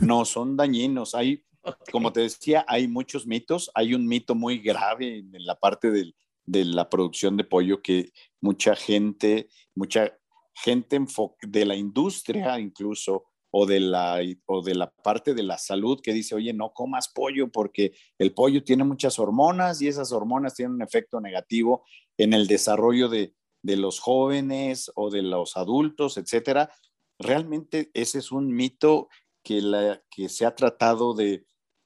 no 0.00 0.24
son 0.24 0.56
dañinos. 0.56 1.14
Hay 1.14 1.44
como 1.90 2.12
te 2.12 2.20
decía, 2.20 2.64
hay 2.66 2.88
muchos 2.88 3.26
mitos. 3.26 3.70
Hay 3.74 3.94
un 3.94 4.06
mito 4.06 4.34
muy 4.34 4.58
grave 4.58 5.18
en 5.18 5.46
la 5.46 5.54
parte 5.54 5.90
de 5.90 6.64
la 6.64 6.88
producción 6.88 7.36
de 7.36 7.44
pollo 7.44 7.82
que 7.82 8.12
mucha 8.40 8.74
gente, 8.74 9.48
mucha 9.74 10.18
gente 10.54 11.00
de 11.42 11.64
la 11.64 11.76
industria 11.76 12.58
incluso 12.58 13.24
o 13.54 13.66
de, 13.66 13.80
la, 13.80 14.18
o 14.46 14.62
de 14.62 14.74
la 14.74 14.90
parte 14.90 15.34
de 15.34 15.42
la 15.42 15.58
salud 15.58 16.00
que 16.02 16.14
dice, 16.14 16.34
oye, 16.34 16.54
no 16.54 16.72
comas 16.72 17.08
pollo 17.08 17.52
porque 17.52 17.92
el 18.18 18.32
pollo 18.32 18.64
tiene 18.64 18.82
muchas 18.82 19.18
hormonas 19.18 19.82
y 19.82 19.88
esas 19.88 20.10
hormonas 20.10 20.54
tienen 20.54 20.74
un 20.74 20.82
efecto 20.82 21.20
negativo 21.20 21.84
en 22.16 22.32
el 22.32 22.46
desarrollo 22.46 23.10
de, 23.10 23.34
de 23.62 23.76
los 23.76 24.00
jóvenes 24.00 24.90
o 24.94 25.10
de 25.10 25.22
los 25.22 25.58
adultos, 25.58 26.16
etcétera. 26.16 26.72
Realmente 27.18 27.90
ese 27.92 28.18
es 28.18 28.32
un 28.32 28.54
mito 28.54 29.08
que, 29.44 29.60
la, 29.60 30.02
que 30.10 30.30
se 30.30 30.46
ha 30.46 30.54
tratado 30.54 31.12
de, 31.12 31.44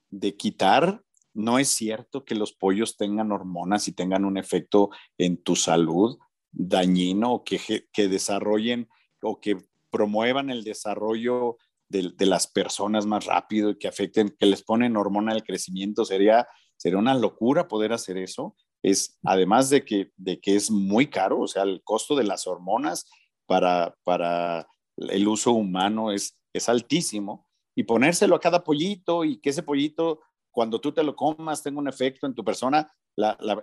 de 0.09 0.37
quitar. 0.37 1.03
No 1.33 1.59
es 1.59 1.67
cierto 1.67 2.23
que 2.23 2.35
los 2.35 2.53
pollos 2.53 2.95
tengan 2.95 3.33
hormonas 3.33 3.89
y 3.89 3.91
tengan 3.91 4.23
un 4.23 4.37
efecto 4.37 4.89
en 5.17 5.43
tu 5.43 5.57
salud 5.57 6.17
dañino 6.51 7.33
o 7.33 7.43
que, 7.43 7.59
que 7.91 8.07
desarrollen 8.07 8.87
o 9.21 9.41
que 9.41 9.57
promuevan 9.89 10.49
el 10.49 10.63
desarrollo 10.63 11.57
de, 11.89 12.13
las 12.25 12.47
personas 12.47 13.05
más 13.05 13.25
rápido 13.25 13.69
y 13.69 13.77
que 13.77 13.87
afecten, 13.87 14.35
que 14.37 14.45
les 14.45 14.63
ponen 14.63 14.97
hormona 14.97 15.33
del 15.33 15.43
crecimiento. 15.43 16.05
Sería, 16.05 16.47
sería 16.75 16.97
una 16.97 17.15
locura 17.15 17.67
poder 17.67 17.93
hacer 17.93 18.17
eso. 18.17 18.55
Es, 18.83 19.17
además 19.23 19.69
de 19.69 19.83
que, 19.83 20.11
de 20.17 20.39
que 20.39 20.55
es 20.55 20.69
muy 20.69 21.07
caro, 21.07 21.41
o 21.41 21.47
sea, 21.47 21.63
el 21.63 21.81
costo 21.83 22.15
de 22.15 22.23
las 22.23 22.45
hormonas 22.47 23.09
para, 23.45 23.95
para 24.03 24.67
el 24.97 25.27
uso 25.27 25.51
humano 25.51 26.11
es, 26.11 26.39
es 26.53 26.69
altísimo 26.69 27.47
y 27.75 27.83
ponérselo 27.83 28.35
a 28.35 28.39
cada 28.39 28.63
pollito 28.63 29.23
y 29.23 29.39
que 29.39 29.51
ese 29.51 29.63
pollito, 29.63 30.21
cuando 30.51 30.81
tú 30.81 30.91
te 30.91 31.03
lo 31.03 31.15
comas, 31.15 31.63
tenga 31.63 31.79
un 31.79 31.87
efecto 31.87 32.25
en 32.27 32.33
tu 32.33 32.43
persona, 32.43 32.91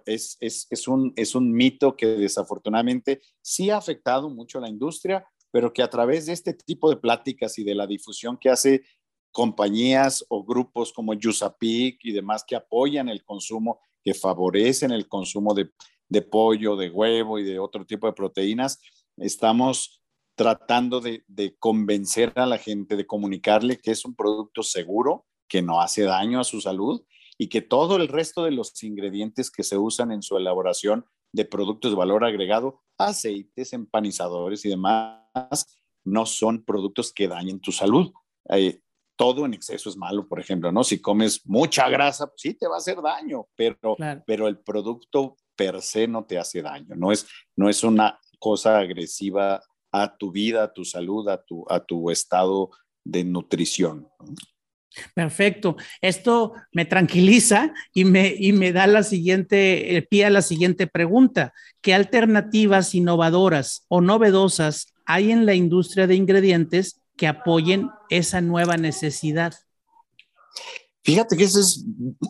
es, 0.06 0.36
es, 0.40 0.88
un, 0.88 1.12
es 1.16 1.34
un 1.34 1.52
mito 1.52 1.96
que 1.96 2.06
desafortunadamente 2.06 3.20
sí 3.40 3.70
ha 3.70 3.76
afectado 3.76 4.28
mucho 4.28 4.58
a 4.58 4.62
la 4.62 4.68
industria, 4.68 5.26
pero 5.54 5.72
que 5.72 5.84
a 5.84 5.88
través 5.88 6.26
de 6.26 6.32
este 6.32 6.52
tipo 6.52 6.90
de 6.90 6.96
pláticas 6.96 7.60
y 7.60 7.62
de 7.62 7.76
la 7.76 7.86
difusión 7.86 8.36
que 8.36 8.50
hace 8.50 8.82
compañías 9.30 10.24
o 10.28 10.42
grupos 10.42 10.92
como 10.92 11.14
Yusapik 11.14 12.00
y 12.02 12.10
demás 12.10 12.42
que 12.44 12.56
apoyan 12.56 13.08
el 13.08 13.22
consumo, 13.22 13.78
que 14.02 14.14
favorecen 14.14 14.90
el 14.90 15.06
consumo 15.06 15.54
de, 15.54 15.70
de 16.08 16.22
pollo, 16.22 16.74
de 16.74 16.90
huevo 16.90 17.38
y 17.38 17.44
de 17.44 17.60
otro 17.60 17.86
tipo 17.86 18.08
de 18.08 18.14
proteínas, 18.14 18.80
estamos 19.16 20.02
tratando 20.34 21.00
de, 21.00 21.22
convencer 21.60 22.32
a 22.34 22.46
la 22.46 22.58
gente, 22.58 22.96
de 22.96 23.06
comunicarle 23.06 23.78
que 23.78 23.92
es 23.92 24.04
un 24.04 24.16
producto 24.16 24.64
seguro, 24.64 25.24
que 25.46 25.62
no 25.62 25.80
hace 25.80 26.02
daño 26.02 26.40
a 26.40 26.44
su 26.44 26.60
salud 26.60 27.04
y 27.38 27.48
que 27.48 27.62
todo 27.62 27.96
el 27.96 28.08
resto 28.08 28.44
de 28.44 28.52
los 28.52 28.82
ingredientes 28.82 29.50
que 29.50 29.62
se 29.62 29.76
usan 29.76 30.12
en 30.12 30.22
su 30.22 30.36
elaboración 30.36 31.04
de 31.32 31.44
productos 31.44 31.90
de 31.90 31.96
valor 31.96 32.24
agregado, 32.24 32.82
aceites, 32.96 33.72
empanizadores 33.72 34.64
y 34.64 34.68
demás, 34.68 35.76
no 36.04 36.26
son 36.26 36.64
productos 36.64 37.12
que 37.12 37.26
dañen 37.26 37.60
tu 37.60 37.72
salud. 37.72 38.12
Eh, 38.50 38.80
todo 39.16 39.46
en 39.46 39.54
exceso 39.54 39.88
es 39.88 39.96
malo, 39.96 40.26
por 40.28 40.40
ejemplo, 40.40 40.72
¿no? 40.72 40.84
Si 40.84 41.00
comes 41.00 41.46
mucha 41.46 41.88
grasa, 41.88 42.26
pues 42.26 42.40
sí 42.40 42.54
te 42.54 42.66
va 42.66 42.76
a 42.76 42.78
hacer 42.78 43.00
daño, 43.00 43.46
pero, 43.54 43.96
pero 44.26 44.48
el 44.48 44.58
producto 44.58 45.36
per 45.56 45.80
se 45.82 46.08
no 46.08 46.24
te 46.24 46.38
hace 46.38 46.62
daño, 46.62 46.96
no 46.96 47.12
es, 47.12 47.26
no 47.56 47.68
es 47.68 47.84
una 47.84 48.18
cosa 48.40 48.78
agresiva 48.78 49.62
a 49.92 50.16
tu 50.16 50.32
vida, 50.32 50.64
a 50.64 50.72
tu 50.72 50.84
salud, 50.84 51.28
a 51.28 51.42
tu, 51.44 51.64
a 51.68 51.80
tu 51.80 52.10
estado 52.10 52.70
de 53.04 53.24
nutrición. 53.24 54.08
Perfecto. 55.14 55.76
Esto 56.00 56.52
me 56.72 56.84
tranquiliza 56.84 57.72
y 57.92 58.04
me, 58.04 58.34
y 58.38 58.52
me 58.52 58.72
da 58.72 58.86
la 58.86 59.02
siguiente, 59.02 59.96
el 59.96 60.06
pie 60.06 60.26
a 60.26 60.30
la 60.30 60.42
siguiente 60.42 60.86
pregunta. 60.86 61.52
¿Qué 61.80 61.94
alternativas 61.94 62.94
innovadoras 62.94 63.84
o 63.88 64.00
novedosas 64.00 64.94
hay 65.06 65.32
en 65.32 65.46
la 65.46 65.54
industria 65.54 66.06
de 66.06 66.14
ingredientes 66.14 67.00
que 67.16 67.26
apoyen 67.26 67.90
esa 68.08 68.40
nueva 68.40 68.76
necesidad? 68.76 69.54
Fíjate 71.02 71.36
que 71.36 71.44
esa 71.44 71.60
es 71.60 71.84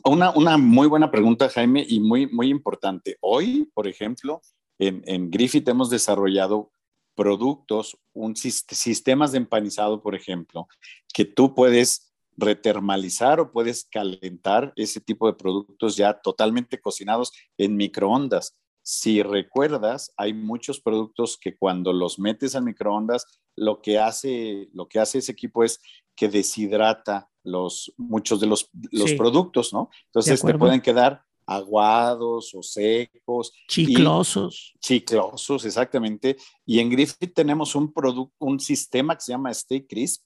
una, 0.04 0.30
una 0.30 0.58
muy 0.58 0.88
buena 0.88 1.10
pregunta, 1.10 1.48
Jaime, 1.48 1.86
y 1.88 2.00
muy, 2.00 2.26
muy 2.26 2.48
importante. 2.48 3.16
Hoy, 3.20 3.70
por 3.72 3.86
ejemplo, 3.86 4.42
en, 4.78 5.02
en 5.06 5.30
Griffith 5.30 5.68
hemos 5.68 5.90
desarrollado 5.90 6.72
productos, 7.14 7.96
un 8.12 8.34
sistemas 8.34 9.30
de 9.30 9.38
empanizado, 9.38 10.02
por 10.02 10.16
ejemplo, 10.16 10.66
que 11.12 11.24
tú 11.24 11.54
puedes 11.54 12.13
retermalizar 12.36 13.40
o 13.40 13.52
puedes 13.52 13.84
calentar 13.84 14.72
ese 14.76 15.00
tipo 15.00 15.26
de 15.26 15.34
productos 15.34 15.96
ya 15.96 16.14
totalmente 16.14 16.80
cocinados 16.80 17.32
en 17.58 17.76
microondas. 17.76 18.56
Si 18.82 19.22
recuerdas, 19.22 20.12
hay 20.16 20.34
muchos 20.34 20.80
productos 20.80 21.38
que 21.38 21.56
cuando 21.56 21.92
los 21.92 22.18
metes 22.18 22.54
al 22.54 22.64
microondas, 22.64 23.26
lo 23.56 23.80
que 23.80 23.98
hace, 23.98 24.68
lo 24.72 24.88
que 24.88 25.00
hace 25.00 25.18
ese 25.18 25.32
equipo 25.32 25.64
es 25.64 25.80
que 26.14 26.28
deshidrata 26.28 27.30
los, 27.42 27.92
muchos 27.96 28.40
de 28.40 28.46
los, 28.46 28.70
los 28.90 29.12
productos, 29.14 29.72
¿no? 29.72 29.90
Entonces 30.06 30.42
te 30.42 30.58
pueden 30.58 30.80
quedar 30.80 31.22
aguados 31.46 32.54
o 32.54 32.62
secos. 32.62 33.52
Chiclosos. 33.68 34.74
chiclosos, 34.80 35.64
exactamente. 35.64 36.36
Y 36.66 36.78
en 36.80 36.90
Griffith 36.90 37.34
tenemos 37.34 37.74
un, 37.74 37.92
un 38.38 38.60
sistema 38.60 39.14
que 39.14 39.20
se 39.20 39.32
llama 39.32 39.50
Stay 39.50 39.86
Crisp, 39.86 40.24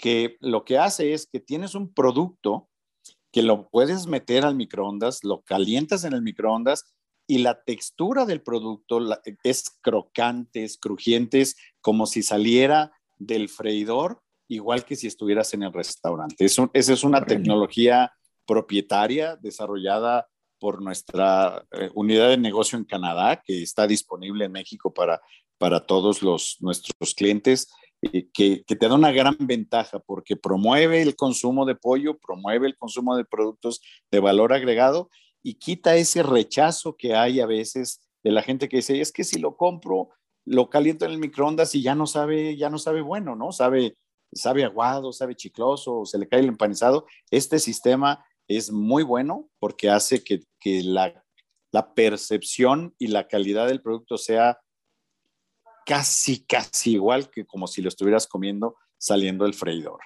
que 0.00 0.36
lo 0.40 0.64
que 0.64 0.78
hace 0.78 1.12
es 1.12 1.26
que 1.26 1.40
tienes 1.40 1.74
un 1.74 1.92
producto 1.92 2.68
que 3.32 3.42
lo 3.42 3.68
puedes 3.68 4.06
meter 4.06 4.44
al 4.44 4.56
microondas, 4.56 5.22
lo 5.22 5.42
calientas 5.42 6.04
en 6.04 6.14
el 6.14 6.22
microondas 6.22 6.92
y 7.26 7.38
la 7.38 7.62
textura 7.62 8.24
del 8.24 8.42
producto 8.42 9.00
es 9.44 9.70
crocante, 9.80 10.64
es 10.64 10.78
crujiente, 10.78 11.44
como 11.80 12.06
si 12.06 12.24
saliera 12.24 12.92
del 13.18 13.48
freidor, 13.48 14.20
igual 14.48 14.84
que 14.84 14.96
si 14.96 15.06
estuvieras 15.06 15.54
en 15.54 15.62
el 15.62 15.72
restaurante. 15.72 16.44
esa 16.44 16.68
es 16.72 17.04
una 17.04 17.24
tecnología 17.24 18.12
propietaria 18.46 19.36
desarrollada 19.36 20.28
por 20.58 20.82
nuestra 20.82 21.64
eh, 21.70 21.90
unidad 21.94 22.30
de 22.30 22.36
negocio 22.36 22.76
en 22.76 22.84
Canadá, 22.84 23.40
que 23.44 23.62
está 23.62 23.86
disponible 23.86 24.44
en 24.44 24.52
México 24.52 24.92
para, 24.92 25.20
para 25.56 25.86
todos 25.86 26.22
los, 26.22 26.56
nuestros 26.60 27.14
clientes, 27.14 27.68
que, 28.00 28.64
que, 28.64 28.76
te 28.76 28.88
da 28.88 28.94
una 28.94 29.12
gran 29.12 29.36
ventaja 29.38 29.98
porque 29.98 30.36
promueve 30.36 31.02
el 31.02 31.16
consumo 31.16 31.66
de 31.66 31.74
pollo, 31.74 32.18
promueve 32.18 32.66
el 32.66 32.76
consumo 32.76 33.16
de 33.16 33.24
productos 33.24 33.80
de 34.10 34.20
valor 34.20 34.52
agregado 34.52 35.10
y 35.42 35.54
quita 35.54 35.96
ese 35.96 36.22
rechazo 36.22 36.96
que 36.96 37.14
hay 37.14 37.40
a 37.40 37.46
veces 37.46 38.00
de 38.22 38.30
la 38.30 38.42
gente 38.42 38.68
que 38.68 38.78
dice, 38.78 39.00
es 39.00 39.12
que 39.12 39.24
si 39.24 39.38
lo 39.38 39.56
compro, 39.56 40.10
lo 40.44 40.68
caliento 40.68 41.04
en 41.04 41.12
el 41.12 41.18
microondas 41.18 41.74
y 41.74 41.82
ya 41.82 41.94
no 41.94 42.06
sabe, 42.06 42.56
ya 42.56 42.70
no 42.70 42.78
sabe 42.78 43.00
bueno, 43.00 43.36
¿no? 43.36 43.52
Sabe, 43.52 43.96
sabe 44.32 44.64
aguado, 44.64 45.12
sabe 45.12 45.34
chicloso, 45.34 46.04
se 46.04 46.18
le 46.18 46.28
cae 46.28 46.40
el 46.40 46.48
empanizado. 46.48 47.06
Este 47.30 47.58
sistema 47.58 48.24
es 48.48 48.72
muy 48.72 49.02
bueno 49.02 49.48
porque 49.58 49.90
hace 49.90 50.22
que, 50.24 50.42
la, 50.82 51.24
percepción 51.94 52.94
y 52.98 53.06
la 53.06 53.28
calidad 53.28 53.68
del 53.68 53.80
producto 53.80 54.18
sea 54.18 54.58
casi, 55.84 56.44
casi 56.44 56.92
igual 56.92 57.30
que 57.30 57.44
como 57.46 57.66
si 57.66 57.82
lo 57.82 57.88
estuvieras 57.88 58.26
comiendo 58.26 58.76
saliendo 58.98 59.44
del 59.44 59.54
freidor. 59.54 60.00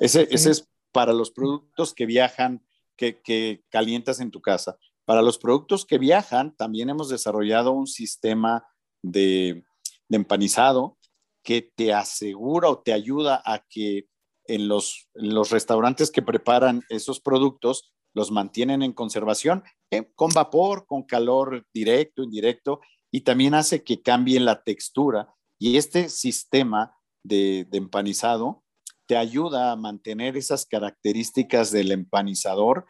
Ese, 0.00 0.28
es 0.30 0.68
para 0.92 1.12
los 1.12 1.30
productos 1.30 1.94
que 1.94 2.06
viajan, 2.06 2.64
que, 2.96 3.62
calientas 3.68 4.20
en 4.20 4.30
tu 4.30 4.40
casa. 4.40 4.78
Para 5.04 5.22
los 5.22 5.38
productos 5.38 5.84
que 5.84 5.98
viajan, 5.98 6.56
también 6.56 6.90
hemos 6.90 7.08
desarrollado 7.08 7.72
un 7.72 7.86
sistema 7.86 8.66
de, 9.02 9.64
de 10.08 10.16
empanizado 10.16 10.98
que 11.42 11.62
te 11.62 11.92
asegura 11.92 12.68
o 12.68 12.80
te 12.80 12.92
ayuda 12.92 13.40
a 13.44 13.64
que 13.68 14.08
en 14.48 14.68
los, 14.68 15.08
los 15.14 15.50
restaurantes 15.50 16.10
que 16.10 16.22
preparan 16.22 16.82
esos 16.88 17.20
productos 17.20 17.92
los 18.14 18.30
mantienen 18.30 18.82
en 18.82 18.92
conservación 18.92 19.62
eh, 19.90 20.10
con 20.14 20.30
vapor, 20.32 20.86
con 20.86 21.02
calor 21.02 21.66
directo, 21.72 22.22
indirecto, 22.22 22.80
y 23.16 23.22
también 23.22 23.54
hace 23.54 23.82
que 23.82 24.02
cambie 24.02 24.38
la 24.40 24.62
textura. 24.62 25.34
Y 25.58 25.78
este 25.78 26.10
sistema 26.10 26.94
de, 27.24 27.66
empanizado 27.72 28.62
te 29.06 29.16
ayuda 29.16 29.72
a 29.72 29.76
mantener 29.76 30.36
esas 30.36 30.66
características 30.66 31.70
del 31.70 31.92
empanizador 31.92 32.84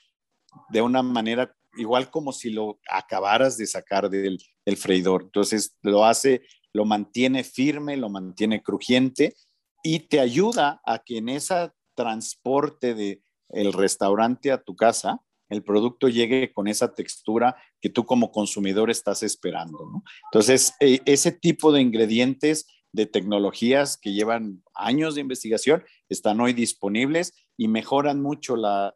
de 0.70 0.82
una 0.82 1.04
manera 1.04 1.54
igual 1.76 2.10
como 2.10 2.32
si 2.32 2.50
lo 2.50 2.80
acabaras 2.90 3.56
de 3.56 3.68
sacar 3.68 4.10
del, 4.10 4.42
del 4.64 4.76
freidor. 4.76 5.22
Entonces 5.22 5.76
lo 5.80 6.04
hace, 6.04 6.42
lo 6.72 6.84
mantiene 6.84 7.44
firme, 7.44 7.96
lo 7.96 8.08
mantiene 8.08 8.64
crujiente 8.64 9.36
y 9.84 10.08
te 10.08 10.18
ayuda 10.18 10.80
a 10.84 11.04
que 11.04 11.18
en 11.18 11.28
ese 11.28 11.70
transporte 11.94 12.96
de 12.96 13.22
el 13.50 13.72
restaurante 13.72 14.50
a 14.50 14.60
tu 14.60 14.74
casa, 14.74 15.20
el 15.48 15.62
producto 15.62 16.08
llegue 16.08 16.52
con 16.52 16.68
esa 16.68 16.94
textura 16.94 17.56
que 17.80 17.88
tú 17.88 18.04
como 18.04 18.32
consumidor 18.32 18.90
estás 18.90 19.22
esperando. 19.22 19.78
¿no? 19.90 20.02
Entonces, 20.32 20.74
e, 20.80 21.00
ese 21.04 21.32
tipo 21.32 21.72
de 21.72 21.80
ingredientes 21.80 22.66
de 22.92 23.06
tecnologías 23.06 23.98
que 23.98 24.12
llevan 24.12 24.62
años 24.74 25.14
de 25.14 25.20
investigación 25.20 25.84
están 26.08 26.40
hoy 26.40 26.54
disponibles 26.54 27.34
y 27.58 27.68
mejoran 27.68 28.22
mucho 28.22 28.56
la, 28.56 28.94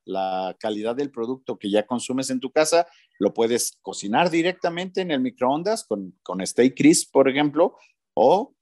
calidad 0.58 0.96
del 0.96 1.10
producto 1.10 1.58
que 1.58 1.70
ya 1.70 1.86
consumes 1.86 2.30
en 2.30 2.40
tu 2.40 2.50
casa. 2.50 2.86
Lo 3.18 3.34
puedes 3.34 3.78
cocinar 3.82 4.30
directamente 4.30 5.02
en 5.02 5.10
el 5.10 5.20
microondas 5.20 5.84
con, 5.84 6.18
con 6.22 6.40
Stay 6.40 6.74
Crisp, 6.74 7.12
por 7.12 7.28
ejemplo, 7.28 7.76
o 8.14 8.54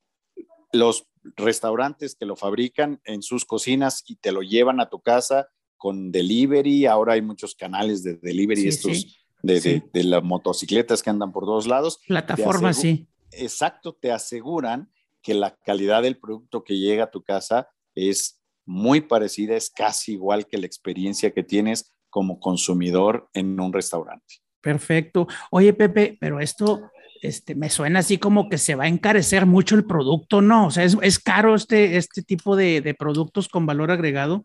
los 0.72 1.08
restaurantes 1.36 2.14
que 2.14 2.26
lo 2.26 2.36
fabrican 2.36 3.00
en 3.04 3.22
sus 3.22 3.44
cocinas 3.44 4.02
y 4.06 4.16
te 4.16 4.32
lo 4.32 4.42
llevan 4.42 4.80
a 4.80 4.88
tu 4.88 5.00
casa 5.00 5.48
con 5.78 6.12
delivery. 6.12 6.86
Ahora 6.86 7.14
hay 7.14 7.22
muchos 7.22 7.54
canales 7.54 8.02
de 8.02 8.16
delivery, 8.16 8.68
estos 8.68 9.16
De, 9.42 9.82
de, 9.92 10.04
las 10.04 10.22
motocicletas 10.22 11.02
que 11.02 11.10
andan 11.10 11.32
por 11.32 11.44
todos 11.44 11.66
lados. 11.66 12.00
Plataformas, 12.06 12.78
sí. 12.78 13.08
Exacto, 13.30 13.94
te 13.94 14.10
aseguran 14.10 14.90
que 15.22 15.32
la 15.32 15.56
calidad 15.64 16.02
del 16.02 16.18
producto 16.18 16.64
que 16.64 16.76
llega 16.76 17.04
a 17.04 17.10
tu 17.10 17.22
casa 17.22 17.68
es 17.94 18.42
muy 18.66 19.00
parecida, 19.00 19.56
es 19.56 19.70
casi 19.70 20.12
igual 20.12 20.46
que 20.46 20.58
la 20.58 20.66
experiencia 20.66 21.32
que 21.32 21.42
tienes 21.42 21.94
como 22.10 22.40
consumidor 22.40 23.28
en 23.32 23.58
un 23.60 23.72
restaurante. 23.72 24.36
Perfecto. 24.60 25.26
Oye, 25.50 25.72
Pepe, 25.72 26.18
pero 26.20 26.40
esto 26.40 26.90
este, 27.22 27.54
me 27.54 27.70
suena 27.70 28.00
así 28.00 28.18
como 28.18 28.48
que 28.48 28.58
se 28.58 28.74
va 28.74 28.84
a 28.84 28.88
encarecer 28.88 29.46
mucho 29.46 29.74
el 29.74 29.84
producto, 29.84 30.40
¿no? 30.40 30.66
O 30.66 30.70
sea, 30.70 30.84
¿es, 30.84 31.18
caro 31.18 31.54
este, 31.54 31.96
este 31.96 32.22
tipo 32.22 32.56
de, 32.56 32.94
productos 32.98 33.48
con 33.48 33.66
valor 33.66 33.90
agregado? 33.90 34.44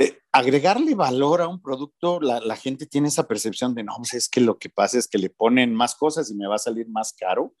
Eh, 0.00 0.16
agregarle 0.30 0.94
valor 0.94 1.42
a 1.42 1.48
un 1.48 1.60
producto, 1.60 2.20
la, 2.20 2.54
gente 2.54 2.86
tiene 2.86 3.08
esa 3.08 3.26
percepción 3.26 3.74
de, 3.74 3.82
no, 3.82 3.94
pues 3.96 4.14
es 4.14 4.28
que 4.28 4.40
lo 4.40 4.56
que 4.56 4.68
pasa 4.68 4.96
es 4.96 5.08
que 5.08 5.18
le 5.18 5.28
ponen 5.28 5.74
más 5.74 5.96
cosas 5.96 6.30
y 6.30 6.36
me 6.36 6.46
va 6.46 6.54
a 6.54 6.60
salir 6.60 6.88
más 6.88 7.12
caro. 7.12 7.52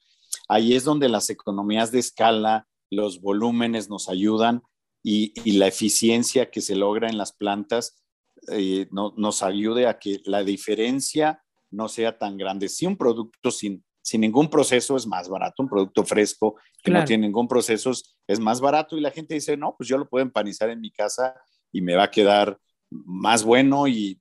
Ahí 0.48 0.74
es 0.74 0.84
donde 0.84 1.08
las 1.08 1.30
economías 1.30 1.90
de 1.90 1.98
escala, 1.98 2.68
los 2.90 3.20
volúmenes 3.20 3.90
nos 3.90 4.08
ayudan 4.08 4.62
y, 5.02 5.32
la 5.58 5.66
eficiencia 5.66 6.50
que 6.50 6.60
se 6.60 6.76
logra 6.76 7.08
en 7.08 7.18
las 7.18 7.32
plantas 7.32 8.04
eh, 8.52 8.86
no, 8.92 9.12
nos 9.16 9.42
ayude 9.42 9.88
a 9.88 9.98
que 9.98 10.20
la 10.24 10.44
diferencia 10.44 11.42
no 11.72 11.88
sea 11.88 12.18
tan 12.18 12.36
grande. 12.36 12.68
Si 12.68 12.86
un 12.86 12.96
producto 12.96 13.50
sin, 13.50 13.84
sin 14.00 14.20
ningún 14.20 14.48
proceso 14.48 14.96
es 14.96 15.08
más 15.08 15.28
barato, 15.28 15.64
un 15.64 15.68
producto 15.68 16.04
fresco 16.04 16.54
que 16.84 16.92
no 16.92 17.04
tiene 17.04 17.26
ningún 17.26 17.48
proceso 17.48 17.90
es 18.28 18.38
más 18.38 18.60
barato 18.60 18.96
y 18.96 19.00
la 19.00 19.10
gente 19.10 19.34
dice, 19.34 19.56
no, 19.56 19.74
pues 19.76 19.88
yo 19.88 19.98
lo 19.98 20.08
puedo 20.08 20.22
empanizar 20.22 20.70
en 20.70 20.80
mi 20.80 20.92
casa 20.92 21.34
y 21.72 21.80
me 21.80 21.94
va 21.94 22.04
a 22.04 22.10
quedar 22.10 22.58
más 22.90 23.44
bueno 23.44 23.86
y, 23.86 24.20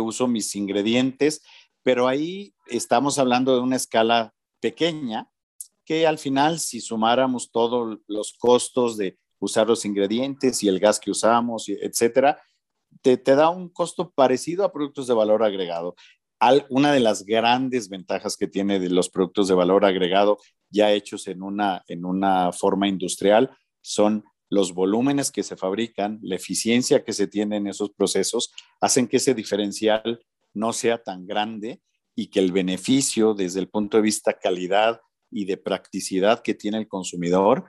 uso 0.00 0.26
mis 0.26 0.56
ingredientes, 0.56 1.42
pero 1.82 2.08
ahí 2.08 2.54
estamos 2.66 3.18
hablando 3.18 3.54
de 3.54 3.60
una 3.60 3.76
escala 3.76 4.32
pequeña 4.58 5.28
que 5.84 6.06
al 6.06 6.18
final 6.18 6.58
si 6.58 6.80
sumáramos 6.80 7.50
todos 7.50 7.98
los 8.06 8.32
costos 8.38 8.96
de 8.96 9.18
usar 9.38 9.66
los 9.66 9.84
ingredientes 9.84 10.62
y 10.62 10.68
el 10.68 10.80
gas 10.80 10.98
que 10.98 11.10
usamos, 11.10 11.68
etcétera, 11.68 12.40
te, 13.02 13.16
da 13.18 13.50
un 13.50 13.68
costo 13.68 14.10
parecido 14.10 14.64
a 14.64 14.72
productos 14.72 15.06
de 15.06 15.14
valor 15.14 15.42
agregado. 15.42 15.94
Una 16.70 16.92
de 16.92 17.00
las 17.00 17.24
grandes 17.24 17.88
ventajas 17.88 18.36
que 18.36 18.48
tiene 18.48 18.78
de 18.80 18.90
los 18.90 19.08
productos 19.08 19.48
de 19.48 19.54
valor 19.54 19.84
agregado 19.84 20.38
ya 20.70 20.92
hechos 20.92 21.28
en 21.28 21.42
una, 21.42 21.84
en 21.86 22.04
una 22.04 22.52
forma 22.52 22.88
industrial 22.88 23.56
son 23.80 24.24
los 24.48 24.74
volúmenes 24.74 25.30
que 25.30 25.42
se 25.42 25.56
fabrican, 25.56 26.18
la 26.22 26.36
eficiencia 26.36 27.04
que 27.04 27.12
se 27.12 27.26
tiene 27.26 27.56
en 27.56 27.66
esos 27.66 27.90
procesos, 27.90 28.52
hacen 28.80 29.08
que 29.08 29.16
ese 29.18 29.34
diferencial 29.34 30.24
no 30.54 30.72
sea 30.72 31.02
tan 31.02 31.26
grande 31.26 31.82
y 32.14 32.28
que 32.28 32.40
el 32.40 32.52
beneficio 32.52 33.34
desde 33.34 33.60
el 33.60 33.68
punto 33.68 33.96
de 33.96 34.02
vista 34.02 34.38
calidad 34.38 35.00
y 35.30 35.44
de 35.44 35.56
practicidad 35.56 36.42
que 36.42 36.54
tiene 36.54 36.78
el 36.78 36.88
consumidor 36.88 37.64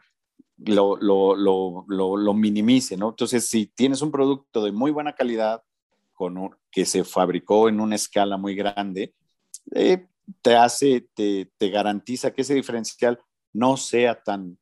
lo, 0.57 0.97
lo, 0.97 1.35
lo, 1.35 1.85
lo 2.17 2.33
minimice, 2.33 2.97
¿no? 2.97 3.09
Entonces, 3.09 3.47
si 3.47 3.67
tienes 3.67 4.01
un 4.01 4.11
producto 4.11 4.63
de 4.63 4.71
muy 4.71 4.91
buena 4.91 5.13
calidad, 5.13 5.61
que 6.71 6.85
se 6.85 7.03
fabricó 7.03 7.69
en 7.69 7.79
una 7.79 7.95
escala 7.95 8.37
muy 8.37 8.55
grande, 8.55 9.13
eh, 9.73 10.07
te 10.41 10.55
hace, 10.55 11.07
te, 11.13 11.51
te, 11.57 11.69
garantiza 11.69 12.31
que 12.31 12.41
ese 12.41 12.55
diferencial 12.55 13.19
no 13.53 13.77
sea 13.77 14.21
tan, 14.23 14.57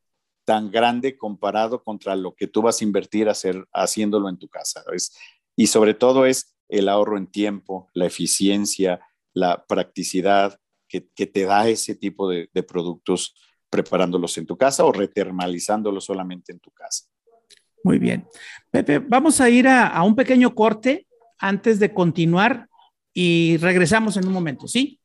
tan 0.46 0.72
grande 0.72 1.18
comparado 1.18 1.84
contra 1.84 2.16
lo 2.16 2.36
que 2.36 2.48
tú 2.48 2.62
vas 2.62 2.80
a 2.80 2.84
invertir 2.84 3.28
hacer, 3.28 3.68
haciéndolo 3.74 4.30
en 4.30 4.38
tu 4.38 4.48
casa. 4.48 4.84
Y 5.56 5.68
sobre 5.68 5.94
todo 5.94 6.26
es 6.26 6.56
el 6.70 6.88
ahorro 6.88 7.18
en 7.18 7.28
tiempo, 7.28 7.90
la 7.94 8.06
eficiencia, 8.06 9.02
la 9.34 9.66
practicidad 9.66 10.60
que, 10.88 11.10
que 11.16 11.26
te 11.26 11.46
da 11.46 11.68
ese 11.68 11.96
tipo 11.96 12.30
de, 12.30 12.50
de 12.54 12.64
productos 12.64 13.36
preparándolos 13.70 14.38
en 14.38 14.46
tu 14.46 14.56
casa 14.56 14.86
o 14.86 14.92
retermalizándolos 14.92 16.06
solamente 16.06 16.52
en 16.52 16.60
tu 16.60 16.72
casa. 16.72 17.06
Muy 17.84 18.00
bien. 18.00 18.28
Pepe, 18.72 19.00
vamos 19.00 19.42
a 19.42 19.50
ir 19.50 19.68
a, 19.68 19.88
a 19.88 20.04
un 20.04 20.16
pequeño 20.16 20.56
corte 20.56 21.08
antes 21.38 21.80
de 21.80 21.94
continuar 21.94 22.70
y 23.14 23.58
regresamos 23.58 24.18
en 24.18 24.28
un 24.28 24.34
momento, 24.34 24.68
¿sí? 24.68 25.00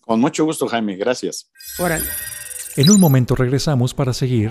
Con 0.00 0.20
mucho 0.20 0.44
gusto, 0.44 0.66
Jaime. 0.66 0.96
Gracias. 0.96 1.50
Órale. 1.78 2.04
En 2.76 2.90
un 2.90 3.00
momento 3.00 3.34
regresamos 3.36 3.94
para 3.94 4.12
seguir 4.12 4.50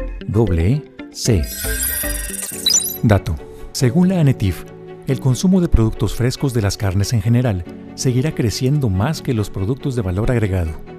Dato. 3.01 3.37
Según 3.71 4.09
la 4.09 4.19
ANETIF, 4.19 4.65
el 5.07 5.21
consumo 5.21 5.61
de 5.61 5.69
productos 5.69 6.15
frescos 6.15 6.53
de 6.53 6.63
las 6.63 6.75
carnes 6.75 7.13
en 7.13 7.21
general 7.21 7.63
seguirá 7.95 8.35
creciendo 8.35 8.89
más 8.89 9.21
que 9.21 9.33
los 9.33 9.49
productos 9.49 9.95
de 9.95 10.01
valor 10.01 10.31
agregado. 10.31 10.92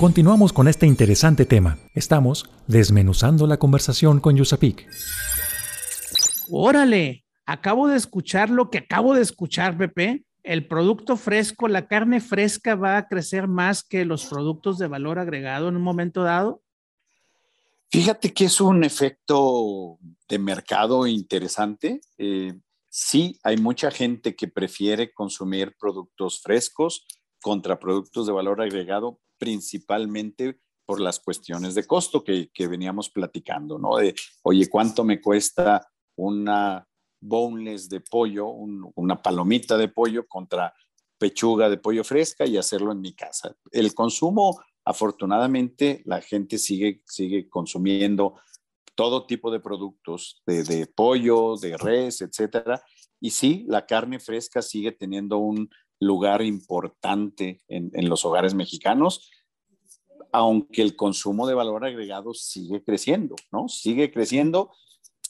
Continuamos 0.00 0.54
con 0.54 0.66
este 0.66 0.86
interesante 0.86 1.44
tema. 1.44 1.76
Estamos 1.92 2.48
desmenuzando 2.66 3.46
la 3.46 3.58
conversación 3.58 4.18
con 4.18 4.34
Yusapik. 4.34 4.88
Órale, 6.50 7.26
acabo 7.44 7.86
de 7.86 7.98
escuchar 7.98 8.48
lo 8.48 8.70
que 8.70 8.78
acabo 8.78 9.12
de 9.12 9.20
escuchar, 9.20 9.76
Pepe. 9.76 10.24
El 10.42 10.66
producto 10.66 11.18
fresco, 11.18 11.68
la 11.68 11.86
carne 11.86 12.22
fresca 12.22 12.76
va 12.76 12.96
a 12.96 13.08
crecer 13.08 13.46
más 13.46 13.82
que 13.84 14.06
los 14.06 14.24
productos 14.24 14.78
de 14.78 14.88
valor 14.88 15.18
agregado 15.18 15.68
en 15.68 15.76
un 15.76 15.82
momento 15.82 16.22
dado. 16.22 16.62
Fíjate 17.90 18.32
que 18.32 18.46
es 18.46 18.58
un 18.58 18.84
efecto 18.84 19.98
de 20.30 20.38
mercado 20.38 21.06
interesante. 21.06 22.00
Eh, 22.16 22.54
sí, 22.88 23.38
hay 23.42 23.58
mucha 23.58 23.90
gente 23.90 24.34
que 24.34 24.48
prefiere 24.48 25.12
consumir 25.12 25.76
productos 25.78 26.40
frescos 26.40 27.04
contra 27.42 27.78
productos 27.78 28.26
de 28.26 28.32
valor 28.32 28.62
agregado, 28.62 29.20
principalmente 29.40 30.60
por 30.84 31.00
las 31.00 31.18
cuestiones 31.18 31.74
de 31.74 31.86
costo 31.86 32.22
que, 32.22 32.50
veníamos 32.68 33.08
platicando, 33.08 33.78
¿no? 33.78 33.96
De, 33.96 34.14
oye, 34.42 34.68
¿cuánto 34.68 35.02
me 35.02 35.20
cuesta 35.20 35.88
una 36.16 36.86
boneless 37.22 37.88
de 37.88 38.00
pollo, 38.00 38.48
una 38.48 39.22
palomita 39.22 39.78
de 39.78 39.88
pollo 39.88 40.26
contra 40.28 40.74
pechuga 41.18 41.68
de 41.68 41.78
pollo 41.78 42.04
fresca 42.04 42.44
y 42.44 42.58
hacerlo 42.58 42.92
en 42.92 43.00
mi 43.00 43.14
casa? 43.14 43.56
El 43.70 43.94
consumo, 43.94 44.60
afortunadamente, 44.84 46.02
la 46.04 46.20
gente 46.20 46.58
sigue, 46.58 47.02
sigue 47.06 47.48
consumiendo 47.48 48.34
todo 48.94 49.26
tipo 49.26 49.50
de 49.50 49.60
productos, 49.60 50.42
de, 50.44 50.64
de 50.64 50.86
pollo, 50.86 51.56
de 51.56 51.78
res, 51.78 52.20
etcétera. 52.20 52.82
Y 53.20 53.30
sí, 53.30 53.64
la 53.68 53.86
carne 53.86 54.18
fresca 54.18 54.60
sigue 54.60 54.92
teniendo 54.92 55.38
un 55.38 55.70
lugar 56.00 56.42
importante 56.42 57.60
en, 57.68 58.08
los 58.08 58.24
hogares 58.24 58.54
mexicanos, 58.54 59.30
aunque 60.32 60.82
el 60.82 60.96
consumo 60.96 61.46
de 61.46 61.54
valor 61.54 61.84
agregado 61.84 62.32
sigue 62.34 62.82
creciendo, 62.82 63.36
¿no? 63.52 63.68
Sigue 63.68 64.10
creciendo. 64.10 64.72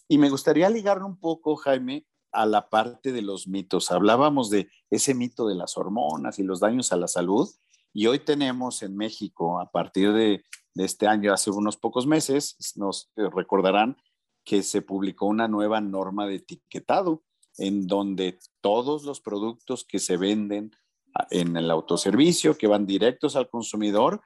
Y 0.09 0.19
me 0.19 0.31
gustaría 0.31 0.71
ligarlo 0.71 1.07
un 1.07 1.19
poco, 1.19 1.57
Jaime, 1.57 2.07
a 2.33 2.47
la 2.47 2.69
parte 2.69 3.13
de 3.13 3.23
los 3.23 3.49
mitos. 3.49 3.91
Hablábamos 3.91 4.51
de 4.51 4.69
ese 4.91 5.15
mito 5.15 5.49
de 5.49 5.57
las 5.57 5.77
hormonas 5.77 6.39
y 6.39 6.45
los 6.45 6.61
daños 6.61 6.93
a 6.93 6.97
la 6.97 7.09
salud. 7.09 7.49
Y 7.93 8.07
hoy 8.07 8.21
tenemos 8.21 8.83
en 8.83 8.97
México, 8.97 9.59
a 9.61 9.71
partir 9.73 10.13
de, 10.13 10.45
de 10.75 10.85
este 10.85 11.09
año, 11.09 11.33
hace 11.33 11.51
unos 11.51 11.77
pocos 11.77 12.07
meses, 12.07 12.57
nos 12.77 13.11
recordarán 13.17 13.97
que 14.45 14.63
se 14.63 14.83
publicó 14.83 15.27
una 15.27 15.49
nueva 15.49 15.81
norma 15.81 16.27
de 16.27 16.37
etiquetado 16.37 17.25
en 17.61 17.87
donde 17.87 18.39
todos 18.63 19.05
los 19.05 19.21
productos 19.21 19.85
que 19.85 19.99
se 19.99 20.17
venden 20.17 20.73
en 21.31 21.57
el 21.57 21.71
autoservicio, 21.71 22.57
que 22.57 22.67
van 22.67 22.87
directos 22.87 23.37
al 23.37 23.51
consumidor, 23.51 24.23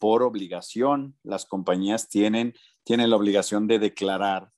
por 0.00 0.22
obligación, 0.22 1.16
las 1.22 1.44
compañías 1.44 2.08
tienen, 2.08 2.54
tienen 2.84 3.10
la 3.10 3.16
obligación 3.16 3.66
de 3.66 3.78
declarar 3.78 4.50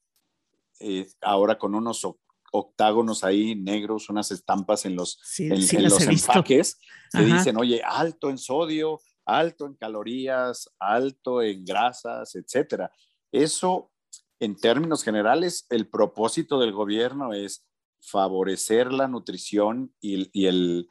eh, 0.79 1.09
ahora 1.21 1.59
con 1.59 1.75
unos 1.75 2.07
octágonos 2.53 3.25
ahí 3.25 3.57
negros, 3.57 4.09
unas 4.09 4.31
estampas 4.31 4.85
en 4.85 4.95
los, 4.95 5.19
en, 5.39 5.83
los 5.83 6.01
empaques 6.01 6.79
que 7.13 7.25
dicen, 7.25 7.57
oye, 7.57 7.83
alto 7.85 8.31
en 8.31 8.39
sodio, 8.39 9.01
alto 9.25 9.67
en 9.67 9.75
calorías, 9.75 10.71
alto 10.79 11.43
en 11.43 11.65
grasas, 11.65 12.35
etcétera. 12.37 12.93
Eso, 13.33 13.91
en 14.39 14.57
términos 14.57 15.03
generales, 15.03 15.67
el 15.71 15.89
propósito 15.89 16.61
del 16.61 16.73
gobierno 16.73 17.33
es 17.33 17.65
favorecer 18.01 18.93
la 18.93 19.09
nutrición 19.09 19.95
y, 20.01 20.47
el, 20.47 20.89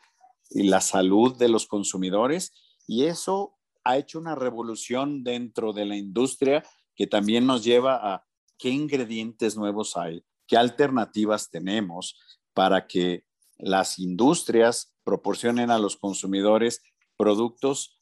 la 0.51 0.81
salud 0.81 1.37
de 1.37 1.49
los 1.49 1.67
consumidores 1.67 2.53
y 2.87 3.05
eso 3.05 3.57
ha 3.83 3.97
hecho 3.97 4.19
una 4.19 4.35
revolución 4.35 5.23
dentro 5.23 5.73
de 5.73 5.85
la 5.85 5.95
industria 5.95 6.63
que 6.95 7.07
también 7.07 7.45
nos 7.45 7.63
lleva 7.63 8.13
a 8.13 8.25
qué 8.57 8.69
ingredientes 8.69 9.57
nuevos 9.57 9.95
hay, 9.97 10.23
qué 10.47 10.57
alternativas 10.57 11.49
tenemos 11.49 12.19
para 12.53 12.87
que 12.87 13.25
las 13.57 13.99
industrias 13.99 14.93
proporcionen 15.03 15.71
a 15.71 15.79
los 15.79 15.97
consumidores 15.97 16.81
productos 17.17 17.97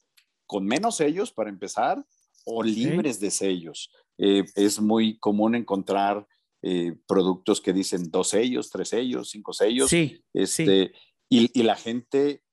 con 0.46 0.66
menos 0.66 0.98
sellos 0.98 1.32
para 1.32 1.50
empezar 1.50 2.04
o 2.46 2.64
libres 2.64 3.20
de 3.20 3.32
sellos. 3.32 3.92
Eh, 4.18 4.46
es 4.56 4.80
muy 4.80 5.20
común 5.20 5.56
encontrar 5.56 6.28
eh, 6.62 6.96
productos 7.08 7.62
que 7.62 7.74
dicen 7.74 8.10
dos 8.10 8.30
sellos, 8.30 8.70
tres 8.70 8.90
sellos, 8.90 9.30
cinco 9.30 9.54
sellos. 9.54 9.90
Sí, 9.90 10.24
este, 10.34 10.92
Y, 11.30 11.64
la 11.64 11.76
gente 11.76 12.44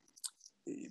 eh, 0.66 0.90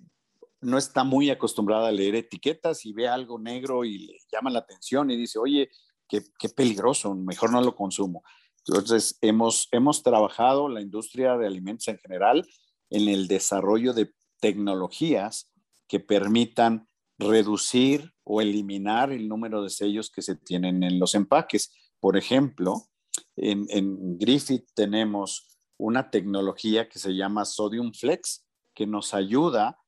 no 0.60 0.78
está 0.78 1.04
muy 1.04 1.30
acostumbrada 1.30 1.88
a 1.88 1.92
leer 1.92 2.16
etiquetas 2.16 2.84
y 2.86 2.92
ve 2.92 3.08
algo 3.08 3.38
negro 3.38 3.84
y 3.84 3.98
le 3.98 4.18
llama 4.32 4.50
la 4.50 4.60
atención 4.60 5.10
y 5.10 5.16
dice, 5.16 5.38
oye, 5.38 5.70
qué, 6.08 6.22
qué 6.38 6.48
peligroso, 6.48 7.14
mejor 7.14 7.52
no 7.52 7.60
lo 7.60 7.76
consumo. 7.76 8.22
Entonces, 8.66 9.18
hemos, 9.20 9.68
hemos 9.72 10.02
trabajado 10.02 10.68
la 10.68 10.80
industria 10.80 11.36
de 11.36 11.46
alimentos 11.46 11.86
en 11.88 11.98
general 11.98 12.46
en 12.90 13.08
el 13.08 13.28
desarrollo 13.28 13.92
de 13.92 14.12
tecnologías 14.40 15.52
que 15.86 16.00
permitan 16.00 16.88
reducir 17.18 18.12
o 18.24 18.40
eliminar 18.40 19.12
el 19.12 19.28
número 19.28 19.62
de 19.62 19.70
sellos 19.70 20.10
que 20.10 20.22
se 20.22 20.34
tienen 20.34 20.82
en 20.82 20.98
los 20.98 21.14
empaques. 21.14 21.72
Por 22.00 22.16
ejemplo, 22.16 22.88
en, 23.36 24.18
Griffith 24.18 24.66
tenemos 24.74 25.58
una 25.76 26.10
tecnología 26.10 26.88
que 26.88 26.98
se 26.98 27.14
llama 27.14 27.44
Sodium 27.44 27.92
Flex, 27.92 28.46
que 28.74 28.86
nos 28.86 29.14
ayuda 29.14 29.78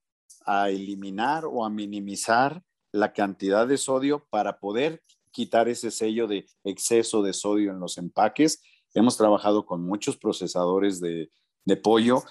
a 0.44 0.70
eliminar 0.70 1.44
o 1.44 1.64
a 1.64 1.70
minimizar 1.70 2.62
la 2.92 3.12
cantidad 3.12 3.66
de 3.66 3.78
sodio 3.78 4.26
para 4.30 4.58
poder 4.58 5.02
quitar 5.30 5.68
ese 5.68 5.90
sello 5.90 6.26
de 6.26 6.46
exceso 6.64 7.22
de 7.22 7.32
sodio 7.32 7.70
en 7.70 7.80
los 7.80 7.98
empaques. 7.98 8.62
Hemos 8.94 9.16
trabajado 9.16 9.66
con 9.66 9.84
muchos 9.84 10.16
procesadores 10.16 11.00
de, 11.00 11.30
pollo, 11.82 12.22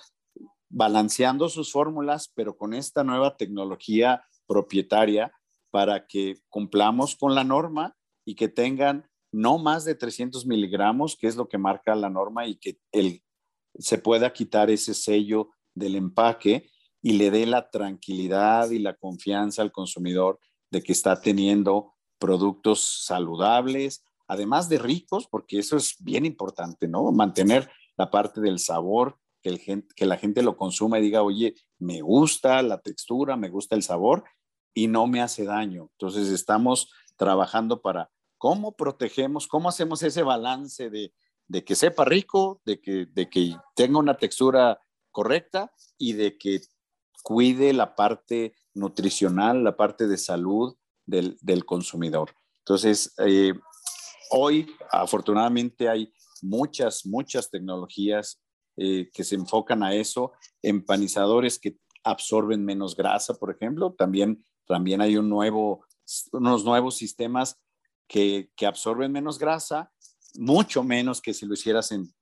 balanceando 0.69 1.49
sus 1.49 1.71
fórmulas, 1.71 2.31
pero 2.33 2.57
con 2.57 2.73
esta 2.73 3.03
nueva 3.03 3.37
tecnología 3.37 4.25
propietaria 4.47 5.31
para 5.69 6.07
que 6.07 6.37
cumplamos 6.49 7.15
con 7.15 7.35
la 7.35 7.43
norma 7.43 7.95
y 8.25 8.35
que 8.35 8.47
tengan 8.47 9.07
no 9.35 9.57
más 9.57 9.83
de 9.83 9.95
300 9.95 10.45
miligramos, 10.45 11.17
que 11.17 11.27
es 11.27 11.35
lo 11.35 11.49
que 11.49 11.57
marca 11.57 11.93
la 11.93 12.09
norma, 12.09 12.47
y 12.47 12.55
que 12.55 12.79
el, 12.93 13.21
se 13.77 13.97
pueda 13.97 14.31
quitar 14.31 14.69
ese 14.69 14.93
sello 14.93 15.49
del 15.73 15.95
empaque 15.95 16.69
y 17.01 17.13
le 17.13 17.29
dé 17.31 17.45
la 17.45 17.69
tranquilidad 17.69 18.71
y 18.71 18.79
la 18.79 18.95
confianza 18.95 19.61
al 19.61 19.73
consumidor 19.73 20.39
de 20.71 20.81
que 20.81 20.93
está 20.93 21.19
teniendo 21.19 21.93
productos 22.17 23.03
saludables, 23.05 24.05
además 24.27 24.69
de 24.69 24.77
ricos, 24.77 25.27
porque 25.27 25.59
eso 25.59 25.75
es 25.75 25.95
bien 25.99 26.25
importante, 26.25 26.87
¿no? 26.87 27.11
Mantener 27.11 27.69
la 27.97 28.09
parte 28.09 28.39
del 28.39 28.57
sabor, 28.59 29.19
que, 29.41 29.49
el 29.49 29.85
que 29.95 30.05
la 30.05 30.15
gente 30.15 30.43
lo 30.43 30.55
consuma 30.55 30.97
y 30.97 31.01
diga, 31.01 31.23
oye, 31.23 31.55
me 31.77 32.01
gusta 32.01 32.61
la 32.61 32.79
textura, 32.79 33.35
me 33.35 33.49
gusta 33.49 33.75
el 33.75 33.83
sabor, 33.83 34.23
y 34.73 34.87
no 34.87 35.07
me 35.07 35.21
hace 35.21 35.43
daño. 35.43 35.89
Entonces 35.91 36.29
estamos 36.29 36.89
trabajando 37.17 37.81
para 37.81 38.09
cómo 38.45 38.73
protegemos, 38.73 39.47
cómo 39.47 39.69
hacemos 39.69 40.03
ese 40.03 40.21
balance 40.21 40.91
de, 40.91 41.63
que 41.63 41.73
sepa 41.73 42.05
rico, 42.05 42.61
de 42.63 42.79
que, 42.79 43.07
de 43.07 43.27
que 43.27 43.57
tenga 43.75 43.97
una 43.97 44.17
textura 44.17 44.79
correcta 45.09 45.73
y 45.97 46.13
de 46.13 46.37
que 46.37 46.61
cuide 47.23 47.73
la 47.73 47.95
parte 47.95 48.53
nutricional, 48.75 49.63
la 49.63 49.75
parte 49.75 50.05
de 50.05 50.19
salud 50.19 50.77
del, 51.07 51.65
consumidor. 51.65 52.35
Entonces, 52.59 53.15
eh, 53.25 53.55
hoy 54.29 54.67
afortunadamente 54.91 55.89
hay 55.89 56.13
muchas, 56.43 57.03
muchas 57.03 57.49
tecnologías 57.49 58.43
eh, 58.77 59.09
que 59.11 59.23
se 59.23 59.33
enfocan 59.33 59.81
a 59.81 59.95
eso, 59.95 60.33
empanizadores 60.61 61.57
que 61.57 61.79
absorben 62.03 62.63
menos 62.63 62.95
grasa, 62.95 63.33
por 63.33 63.49
ejemplo. 63.49 63.95
También, 63.97 64.45
también 64.67 65.01
hay 65.01 65.17
un 65.17 65.29
nuevo, 65.29 65.83
unos 66.31 66.63
nuevos 66.63 66.95
sistemas 66.95 67.59
que, 68.07 68.49
absorben 68.65 69.11
menos 69.11 69.39
grasa, 69.39 69.91
mucho 70.35 70.83
menos 70.83 71.21
que 71.21 71.33
si 71.33 71.45
lo 71.45 71.53
hicieras 71.53 71.91
en, 71.91 72.13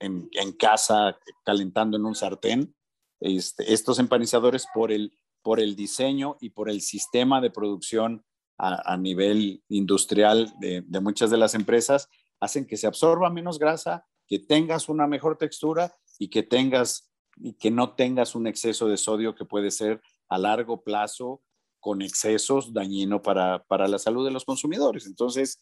casa 0.57 1.17
calentando 1.45 1.97
en 1.97 2.05
un 2.05 2.15
sartén. 2.15 2.75
Este, 3.19 3.73
estos 3.73 3.99
empanizadores 3.99 4.67
por 4.73 4.91
el, 4.91 5.17
por 5.41 5.59
el 5.59 5.75
diseño 5.75 6.37
y 6.41 6.49
por 6.49 6.69
el 6.69 6.81
sistema 6.81 7.39
de 7.39 7.51
producción 7.51 8.25
a, 8.57 8.93
a 8.93 8.97
nivel 8.97 9.63
industrial 9.69 10.53
de, 10.59 10.81
de, 10.85 10.99
muchas 10.99 11.29
de 11.29 11.37
las 11.37 11.55
empresas 11.55 12.09
hacen 12.41 12.65
que 12.65 12.75
se 12.75 12.87
absorba 12.87 13.29
menos 13.29 13.59
grasa, 13.59 14.05
que 14.27 14.39
tengas 14.39 14.89
una 14.89 15.07
mejor 15.07 15.37
textura 15.37 15.95
y 16.19 16.29
que 16.29 16.43
tengas 16.43 17.13
y 17.37 17.53
que 17.53 17.71
no 17.71 17.95
tengas 17.95 18.35
un 18.35 18.47
exceso 18.47 18.87
de 18.87 18.97
sodio 18.97 19.35
que 19.35 19.45
puede 19.45 19.71
ser 19.71 20.01
a 20.29 20.37
largo 20.37 20.83
plazo 20.83 21.41
con 21.79 22.01
excesos 22.01 22.73
dañino 22.73 23.21
para, 23.21 23.63
para 23.65 23.87
la 23.87 23.99
salud 23.99 24.25
de 24.25 24.31
los 24.31 24.45
consumidores. 24.45 25.05
Entonces, 25.05 25.59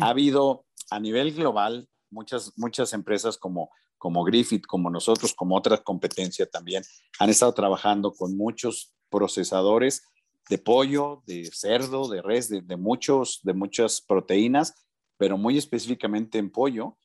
ha 0.00 0.08
habido 0.08 0.64
a 0.90 1.00
nivel 1.00 1.32
global 1.32 1.88
muchas, 2.10 2.52
muchas 2.56 2.92
empresas 2.92 3.36
como, 3.38 3.70
como 3.98 4.24
Griffith, 4.24 4.66
como 4.66 4.90
nosotros, 4.90 5.34
como 5.34 5.56
otras 5.56 5.80
competencias 5.80 6.50
también, 6.50 6.82
han 7.18 7.30
estado 7.30 7.52
trabajando 7.54 8.12
con 8.12 8.36
muchos 8.36 8.94
procesadores 9.10 10.02
de 10.48 10.58
pollo, 10.58 11.22
de 11.26 11.50
cerdo, 11.52 12.08
de 12.08 12.22
res, 12.22 12.48
de, 12.48 12.60
de, 12.62 12.76
muchos, 12.76 13.40
de 13.42 13.52
muchas 13.52 14.00
proteínas, 14.00 14.74
pero 15.16 15.36
muy 15.36 15.58
específicamente 15.58 16.38
en 16.38 16.50
pollo, 16.50 16.96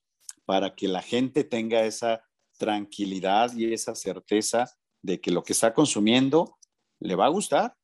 para 0.45 0.75
que 0.75 0.87
la 0.87 1.01
gente 1.01 1.43
tenga 1.43 1.83
esa 1.85 2.23
tranquilidad 2.57 3.55
y 3.55 3.73
esa 3.73 3.95
certeza 3.95 4.69
de 5.01 5.19
que 5.19 5.31
lo 5.31 5.43
que 5.43 5.53
está 5.53 5.73
consumiendo 5.73 6.57
le 6.99 7.15
va 7.15 7.25
a 7.25 7.29
gustar 7.29 7.75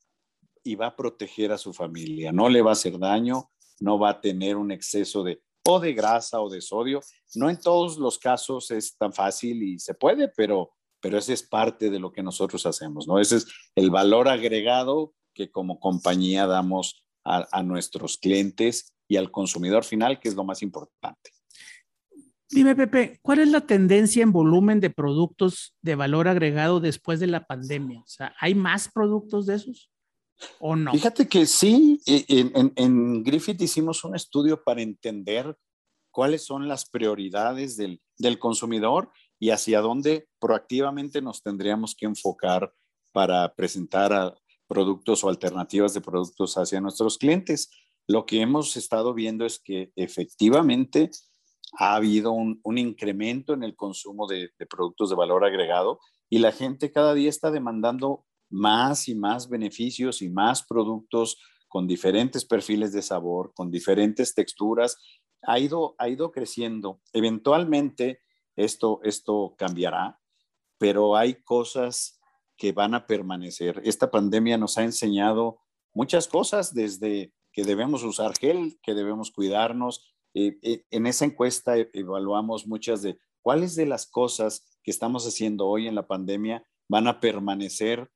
y 0.63 0.75
va 0.75 0.87
a 0.87 0.95
proteger 0.95 1.51
a 1.51 1.57
su 1.57 1.73
familia, 1.73 2.31
no 2.31 2.49
le 2.49 2.61
va 2.61 2.71
a 2.71 2.73
hacer 2.73 2.99
daño, 2.99 3.49
no 3.79 3.99
va 3.99 4.09
a 4.09 4.21
tener 4.21 4.57
un 4.57 4.71
exceso 4.71 5.23
de 5.23 5.41
o 5.67 5.79
de 5.79 5.93
grasa 5.93 6.41
o 6.41 6.49
de 6.49 6.61
sodio. 6.61 7.01
No 7.35 7.49
en 7.49 7.59
todos 7.59 7.97
los 7.97 8.17
casos 8.17 8.71
es 8.71 8.97
tan 8.97 9.11
fácil 9.11 9.61
y 9.63 9.79
se 9.79 9.93
puede, 9.93 10.29
pero, 10.29 10.71
pero 11.01 11.17
ese 11.17 11.33
es 11.33 11.43
parte 11.43 11.89
de 11.89 11.99
lo 11.99 12.11
que 12.11 12.23
nosotros 12.23 12.65
hacemos, 12.65 13.07
¿no? 13.07 13.19
Ese 13.19 13.37
es 13.37 13.47
el 13.75 13.89
valor 13.89 14.29
agregado 14.29 15.13
que 15.33 15.51
como 15.51 15.79
compañía 15.79 16.47
damos 16.47 17.05
a, 17.25 17.47
a 17.51 17.63
nuestros 17.63 18.17
clientes 18.17 18.93
y 19.09 19.17
al 19.17 19.29
consumidor 19.29 19.83
final, 19.83 20.19
que 20.19 20.29
es 20.29 20.35
lo 20.35 20.43
más 20.43 20.61
importante. 20.61 21.31
Dime, 22.49 22.77
Pepe, 22.77 23.19
¿cuál 23.21 23.39
es 23.39 23.49
la 23.49 23.61
tendencia 23.61 24.23
en 24.23 24.31
volumen 24.31 24.79
de 24.79 24.89
productos 24.89 25.75
de 25.81 25.95
valor 25.95 26.29
agregado 26.29 26.79
después 26.79 27.19
de 27.19 27.27
la 27.27 27.45
pandemia? 27.45 27.99
O 27.99 28.07
sea, 28.07 28.33
¿hay 28.39 28.55
más 28.55 28.89
productos 28.89 29.45
de 29.45 29.55
esos 29.55 29.91
o 30.59 30.75
no? 30.75 30.91
Fíjate 30.91 31.27
que 31.27 31.45
sí, 31.45 32.01
e, 32.05 32.25
en, 32.27 32.73
en, 32.75 33.23
Griffith 33.23 33.61
hicimos 33.61 34.03
un 34.03 34.15
estudio 34.15 34.63
para 34.63 34.81
entender 34.81 35.57
cuáles 36.11 36.45
son 36.45 36.67
las 36.67 36.89
prioridades 36.89 37.77
del, 37.77 38.01
del 38.17 38.39
consumidor 38.39 39.11
y 39.39 39.51
hacia 39.51 39.81
dónde 39.81 40.27
proactivamente 40.39 41.21
nos 41.21 41.43
tendríamos 41.43 41.95
que 41.95 42.05
enfocar 42.05 42.73
para 43.11 43.53
presentar 43.55 44.13
a 44.13 44.35
productos 44.67 45.23
o 45.23 45.29
alternativas 45.29 45.93
de 45.93 46.01
productos 46.01 46.57
hacia 46.57 46.81
nuestros 46.81 47.17
clientes. 47.17 47.71
Lo 48.07 48.25
que 48.25 48.41
hemos 48.41 48.75
estado 48.77 49.13
viendo 49.13 49.45
es 49.45 49.59
que 49.59 49.91
efectivamente 49.95 51.09
ha 51.79 51.95
habido 51.95 52.31
un, 52.31 52.61
incremento 52.77 53.53
en 53.53 53.63
el 53.63 53.75
consumo 53.75 54.27
de, 54.27 54.51
productos 54.69 55.09
de 55.09 55.15
valor 55.15 55.45
agregado 55.45 55.99
y 56.29 56.39
la 56.39 56.51
gente 56.51 56.91
cada 56.91 57.13
día 57.13 57.29
está 57.29 57.51
demandando 57.51 58.25
más 58.49 59.07
y 59.07 59.15
más 59.15 59.49
beneficios 59.49 60.21
y 60.21 60.29
más 60.29 60.63
productos 60.63 61.37
con 61.67 61.87
diferentes 61.87 62.45
perfiles 62.45 62.93
de 62.93 63.01
sabor, 63.01 63.53
con 63.53 63.69
diferentes 63.71 64.33
texturas. 64.33 64.97
Ha 65.41 65.59
ido, 65.59 65.95
ha 65.97 66.09
ido 66.09 66.31
creciendo. 66.31 67.01
Eventualmente 67.13 68.21
esto, 68.55 68.99
esto 69.03 69.55
cambiará, 69.57 70.19
pero 70.77 71.15
hay 71.15 71.35
cosas 71.43 72.19
que 72.57 72.71
van 72.71 72.95
a 72.95 73.05
permanecer. 73.05 73.81
Esta 73.83 74.09
pandemia 74.09 74.57
nos 74.57 74.77
ha 74.77 74.83
enseñado 74.83 75.59
muchas 75.93 76.27
cosas, 76.27 76.73
desde 76.73 77.33
que 77.53 77.63
debemos 77.63 78.03
usar 78.03 78.33
gel, 78.37 78.79
que 78.81 78.93
debemos 78.93 79.31
cuidarnos, 79.31 80.15
eh, 80.33 80.59
eh, 80.61 80.85
en 80.91 81.07
esa 81.07 81.25
encuesta 81.25 81.77
e, 81.77 81.89
evaluamos 81.93 82.67
muchas 82.67 83.01
de 83.01 83.19
cuáles 83.41 83.75
de 83.75 83.85
las 83.85 84.05
cosas 84.05 84.67
que 84.83 84.91
estamos 84.91 85.25
haciendo 85.25 85.67
hoy 85.67 85.87
en 85.87 85.95
la 85.95 86.05
pandemia 86.05 86.63
van 86.87 87.07
a 87.07 87.19
permanecer 87.19 88.11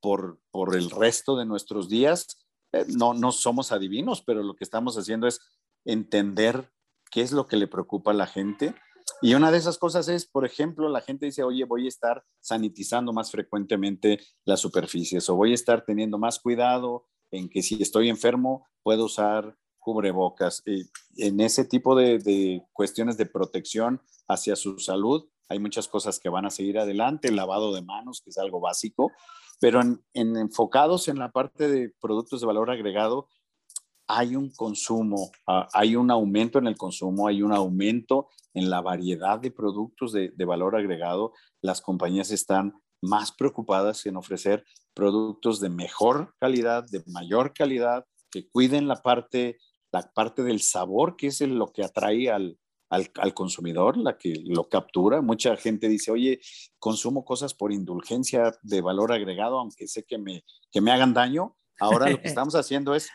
por, 0.00 0.40
por 0.50 0.76
el 0.76 0.90
resto 0.90 1.36
de 1.36 1.46
nuestros 1.46 1.88
días. 1.88 2.38
Eh, 2.72 2.84
no, 2.88 3.14
no 3.14 3.32
somos 3.32 3.72
adivinos, 3.72 4.22
pero 4.22 4.42
lo 4.42 4.54
que 4.54 4.64
estamos 4.64 4.96
haciendo 4.96 5.26
es 5.26 5.40
entender 5.84 6.70
qué 7.10 7.22
es 7.22 7.32
lo 7.32 7.46
que 7.46 7.56
le 7.56 7.66
preocupa 7.66 8.12
a 8.12 8.14
la 8.14 8.26
gente. 8.26 8.74
Y 9.22 9.34
una 9.34 9.50
de 9.50 9.58
esas 9.58 9.76
cosas 9.76 10.08
es, 10.08 10.26
por 10.26 10.46
ejemplo, 10.46 10.88
la 10.88 11.00
gente 11.00 11.26
dice, 11.26 11.42
oye, 11.42 11.64
voy 11.64 11.86
a 11.86 11.88
estar 11.88 12.24
sanitizando 12.40 13.12
más 13.12 13.30
frecuentemente 13.30 14.20
las 14.44 14.60
superficies 14.60 15.28
o 15.28 15.36
voy 15.36 15.52
a 15.52 15.54
estar 15.54 15.84
teniendo 15.84 16.18
más 16.18 16.38
cuidado 16.38 17.06
en 17.30 17.48
que 17.48 17.62
si 17.62 17.82
estoy 17.82 18.08
enfermo 18.08 18.66
puedo 18.82 19.04
usar 19.04 19.56
cubrebocas. 19.78 20.62
Y 20.66 20.90
en 21.16 21.40
ese 21.40 21.64
tipo 21.64 21.94
de, 21.94 22.62
cuestiones 22.72 23.16
de 23.16 23.26
protección 23.26 24.00
hacia 24.28 24.56
su 24.56 24.78
salud, 24.78 25.28
hay 25.48 25.58
muchas 25.58 25.88
cosas 25.88 26.20
que 26.20 26.28
van 26.28 26.46
a 26.46 26.50
seguir 26.50 26.78
adelante, 26.78 27.28
el 27.28 27.36
lavado 27.36 27.74
de 27.74 27.82
manos, 27.82 28.20
que 28.22 28.30
es 28.30 28.38
algo 28.38 28.60
básico, 28.60 29.10
pero 29.60 29.80
en, 29.80 30.00
enfocados 30.14 31.08
en 31.08 31.18
la 31.18 31.30
parte 31.30 31.68
de 31.68 31.92
productos 32.00 32.40
de 32.40 32.46
valor 32.46 32.70
agregado, 32.70 33.28
hay 34.08 34.34
un 34.34 34.50
consumo, 34.50 35.30
ah, 35.46 35.68
hay 35.72 35.94
un 35.94 36.10
aumento 36.10 36.58
en 36.58 36.66
el 36.66 36.76
consumo, 36.76 37.28
hay 37.28 37.42
un 37.42 37.52
aumento 37.52 38.28
en 38.54 38.68
la 38.68 38.80
variedad 38.80 39.38
de 39.38 39.52
productos 39.52 40.12
de, 40.12 40.30
de 40.30 40.44
valor 40.44 40.74
agregado. 40.74 41.32
Las 41.62 41.80
compañías 41.80 42.32
están 42.32 42.74
más 43.00 43.30
preocupadas 43.32 44.04
en 44.06 44.16
ofrecer 44.16 44.64
productos 44.94 45.60
de 45.60 45.70
mejor 45.70 46.34
calidad, 46.40 46.84
de 46.90 47.04
mayor 47.06 47.52
calidad, 47.52 48.04
que 48.30 48.48
cuiden 48.48 48.88
la 48.88 48.96
parte 48.96 49.58
la 49.92 50.02
parte 50.12 50.42
del 50.42 50.60
sabor, 50.60 51.16
que 51.16 51.28
es 51.28 51.40
lo 51.40 51.72
que 51.72 51.84
atrae 51.84 52.30
al, 52.30 52.58
al, 52.90 53.34
consumidor, 53.34 53.96
la 53.96 54.18
que 54.18 54.42
lo 54.44 54.68
captura. 54.68 55.22
Mucha 55.22 55.56
gente 55.56 55.88
dice, 55.88 56.10
oye, 56.10 56.40
consumo 56.78 57.24
cosas 57.24 57.54
por 57.54 57.72
indulgencia 57.72 58.52
de 58.62 58.80
valor 58.80 59.12
agregado, 59.12 59.58
aunque 59.58 59.86
sé 59.86 60.04
que 60.04 60.18
me, 60.18 60.44
que 60.70 60.80
me 60.80 60.90
hagan 60.90 61.14
daño. 61.14 61.56
Ahora 61.78 62.10
lo 62.10 62.20
que 62.20 62.28
estamos 62.28 62.54
haciendo 62.56 62.94
es, 62.94 63.08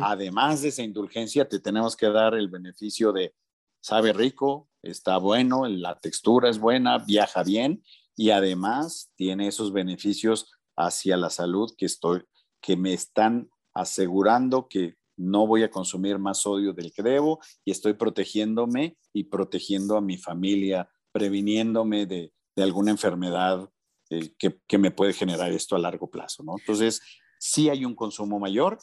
además 0.00 0.62
de 0.62 0.68
esa 0.68 0.82
indulgencia, 0.82 1.48
te 1.48 1.60
tenemos 1.60 1.96
que 1.96 2.08
dar 2.08 2.34
el 2.34 2.48
beneficio 2.48 3.12
de, 3.12 3.34
sabe 3.80 4.12
rico, 4.12 4.68
está 4.82 5.18
bueno, 5.18 5.66
la 5.68 5.98
textura 6.00 6.50
es 6.50 6.58
buena, 6.58 6.98
viaja 6.98 7.44
bien 7.44 7.82
y 8.16 8.30
además 8.30 9.12
tiene 9.14 9.46
esos 9.46 9.72
beneficios 9.72 10.50
hacia 10.76 11.16
la 11.16 11.30
salud 11.30 11.72
que 11.78 11.86
estoy, 11.86 12.24
que 12.60 12.76
me 12.76 12.92
están 12.92 13.48
asegurando 13.72 14.68
que 14.68 14.96
no 15.22 15.46
voy 15.46 15.62
a 15.62 15.70
consumir 15.70 16.18
más 16.18 16.42
sodio 16.42 16.72
del 16.72 16.92
que 16.92 17.02
debo 17.02 17.40
y 17.64 17.70
estoy 17.70 17.94
protegiéndome 17.94 18.96
y 19.12 19.24
protegiendo 19.24 19.96
a 19.96 20.00
mi 20.00 20.18
familia, 20.18 20.88
previniéndome 21.12 22.06
de, 22.06 22.32
alguna 22.56 22.90
enfermedad 22.90 23.68
eh, 24.10 24.34
que, 24.36 24.78
me 24.78 24.90
puede 24.90 25.12
generar 25.12 25.52
esto 25.52 25.74
a 25.74 25.78
largo 25.78 26.10
plazo, 26.10 26.42
¿no? 26.42 26.54
Entonces, 26.58 27.00
sí 27.38 27.70
hay 27.70 27.84
un 27.84 27.94
consumo 27.94 28.38
mayor, 28.38 28.78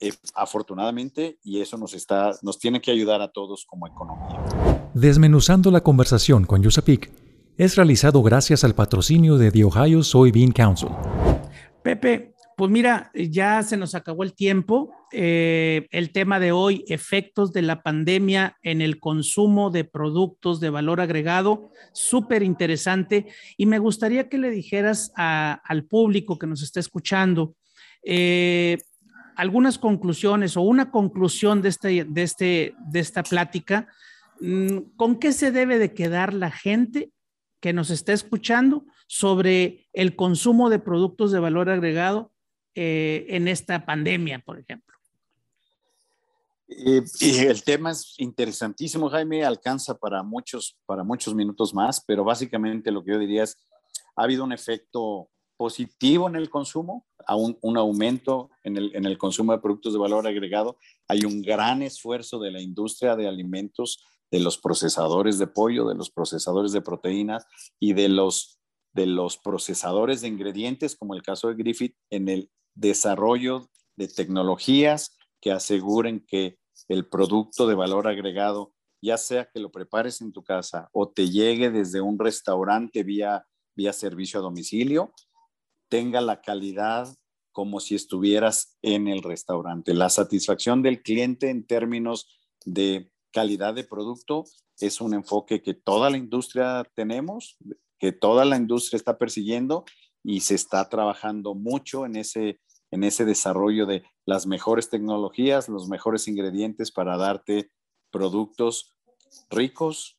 eh, 0.00 0.12
afortunadamente, 0.34 1.38
y 1.42 1.60
eso 1.60 1.78
nos, 1.78 1.94
está, 1.94 2.32
nos 2.42 2.58
tiene 2.58 2.80
que 2.80 2.90
ayudar 2.90 3.22
a 3.22 3.32
todos 3.32 3.64
como 3.64 3.86
economía. 3.86 4.44
Desmenuzando 4.94 5.70
la 5.70 5.82
conversación 5.82 6.44
con 6.44 6.62
Yusapik 6.62 7.10
es 7.56 7.76
realizado 7.76 8.22
gracias 8.22 8.64
al 8.64 8.74
patrocinio 8.74 9.38
de 9.38 9.50
The 9.50 9.64
Ohio 9.64 10.02
Soybean 10.02 10.52
Council. 10.52 10.90
Pepe, 11.82 12.33
pues 12.56 12.70
mira, 12.70 13.10
ya 13.14 13.62
se 13.62 13.76
nos 13.76 13.94
acabó 13.94 14.22
el 14.22 14.34
tiempo. 14.34 14.92
Eh, 15.12 15.88
el 15.90 16.12
tema 16.12 16.38
de 16.38 16.52
hoy, 16.52 16.84
efectos 16.88 17.52
de 17.52 17.62
la 17.62 17.82
pandemia 17.82 18.58
en 18.62 18.80
el 18.80 19.00
consumo 19.00 19.70
de 19.70 19.84
productos 19.84 20.60
de 20.60 20.70
valor 20.70 21.00
agregado, 21.00 21.70
súper 21.92 22.42
interesante. 22.42 23.26
Y 23.56 23.66
me 23.66 23.78
gustaría 23.78 24.28
que 24.28 24.38
le 24.38 24.50
dijeras 24.50 25.12
al 25.16 25.84
público 25.84 26.38
que 26.38 26.46
nos 26.46 26.62
está 26.62 26.80
escuchando, 26.80 27.56
eh, 28.04 28.78
algunas 29.36 29.78
conclusiones 29.78 30.56
o 30.56 30.62
una 30.62 30.90
conclusión 30.90 31.60
de, 31.62 31.70
este, 31.70 32.04
de, 32.04 32.22
este, 32.22 32.74
de 32.78 33.00
esta 33.00 33.22
plática, 33.22 33.88
mm, 34.40 34.78
¿con 34.96 35.18
qué 35.18 35.32
se 35.32 35.50
debe 35.50 35.78
de 35.78 35.92
quedar 35.92 36.34
la 36.34 36.50
gente 36.50 37.10
que 37.60 37.72
nos 37.72 37.90
está 37.90 38.12
escuchando 38.12 38.84
sobre 39.06 39.88
el 39.92 40.14
consumo 40.16 40.70
de 40.70 40.78
productos 40.78 41.32
de 41.32 41.40
valor 41.40 41.70
agregado 41.70 42.33
eh, 42.74 43.26
en 43.28 43.48
esta 43.48 43.84
pandemia, 43.84 44.38
por 44.40 44.58
ejemplo? 44.58 44.94
Eh, 46.68 47.02
el 47.20 47.62
tema 47.62 47.90
es 47.90 48.14
interesantísimo, 48.18 49.08
Jaime, 49.10 49.44
alcanza 49.44 49.96
para 49.96 50.22
muchos, 50.22 50.76
para 50.86 51.04
muchos 51.04 51.34
minutos 51.34 51.74
más, 51.74 52.02
pero 52.06 52.24
básicamente 52.24 52.90
lo 52.90 53.04
que 53.04 53.12
yo 53.12 53.18
diría 53.18 53.44
es, 53.44 53.58
ha 54.16 54.24
habido 54.24 54.44
un 54.44 54.52
efecto 54.52 55.28
positivo 55.56 56.28
en 56.28 56.36
el 56.36 56.50
consumo, 56.50 57.06
a 57.26 57.36
un, 57.36 57.78
aumento 57.78 58.50
en 58.64 58.76
el, 58.76 58.94
en 58.94 59.06
el, 59.06 59.16
consumo 59.16 59.52
de 59.52 59.58
productos 59.58 59.92
de 59.92 59.98
valor 59.98 60.26
agregado. 60.26 60.76
Hay 61.08 61.24
un 61.24 61.42
gran 61.42 61.82
esfuerzo 61.82 62.38
de 62.38 62.50
la 62.50 62.60
industria 62.60 63.16
de 63.16 63.28
alimentos, 63.28 64.04
de 64.30 64.40
los 64.40 64.58
procesadores 64.58 65.38
de 65.38 65.46
pollo, 65.46 65.88
de 65.88 65.94
los 65.94 66.10
procesadores 66.10 66.72
de 66.72 66.82
proteínas 66.82 67.46
y 67.78 67.92
de 67.92 68.08
los, 68.08 68.58
de 68.92 69.06
los 69.06 69.38
procesadores 69.38 70.20
de 70.20 70.28
ingredientes, 70.28 70.96
como 70.96 71.14
el 71.14 71.22
caso 71.22 71.48
de 71.48 71.54
Griffith, 71.54 71.96
en 72.10 72.28
el 72.28 72.50
desarrollo 72.74 73.68
de 73.96 74.08
tecnologías 74.08 75.16
que 75.40 75.52
aseguren 75.52 76.24
que 76.26 76.58
el 76.88 77.06
producto 77.06 77.66
de 77.66 77.74
valor 77.74 78.08
agregado, 78.08 78.74
ya 79.00 79.16
sea 79.16 79.48
que 79.52 79.60
lo 79.60 79.70
prepares 79.70 80.20
en 80.20 80.32
tu 80.32 80.42
casa 80.42 80.88
o 80.92 81.08
te 81.08 81.30
llegue 81.30 81.70
desde 81.70 82.00
un 82.00 82.18
restaurante 82.18 83.02
vía, 83.02 83.46
vía 83.76 83.92
servicio 83.92 84.40
a 84.40 84.42
domicilio, 84.42 85.12
tenga 85.88 86.20
la 86.20 86.40
calidad 86.40 87.14
como 87.52 87.78
si 87.78 87.94
estuvieras 87.94 88.76
en 88.82 89.06
el 89.06 89.22
restaurante. 89.22 89.94
La 89.94 90.10
satisfacción 90.10 90.82
del 90.82 91.02
cliente 91.02 91.50
en 91.50 91.66
términos 91.66 92.26
de 92.64 93.12
calidad 93.30 93.74
de 93.74 93.84
producto 93.84 94.44
es 94.80 95.00
un 95.00 95.14
enfoque 95.14 95.62
que 95.62 95.74
toda 95.74 96.10
la 96.10 96.16
industria 96.16 96.84
tenemos, 96.94 97.56
que 97.98 98.12
toda 98.12 98.44
la 98.44 98.56
industria 98.56 98.96
está 98.96 99.18
persiguiendo 99.18 99.84
y 100.24 100.40
se 100.40 100.56
está 100.56 100.88
trabajando 100.88 101.54
mucho 101.54 102.06
en 102.06 102.16
ese 102.16 102.58
en 102.94 103.02
ese 103.02 103.24
desarrollo 103.24 103.86
de 103.86 104.04
las 104.24 104.46
mejores 104.46 104.88
tecnologías, 104.88 105.68
los 105.68 105.88
mejores 105.88 106.28
ingredientes 106.28 106.92
para 106.92 107.16
darte 107.16 107.70
productos 108.12 108.94
ricos 109.50 110.16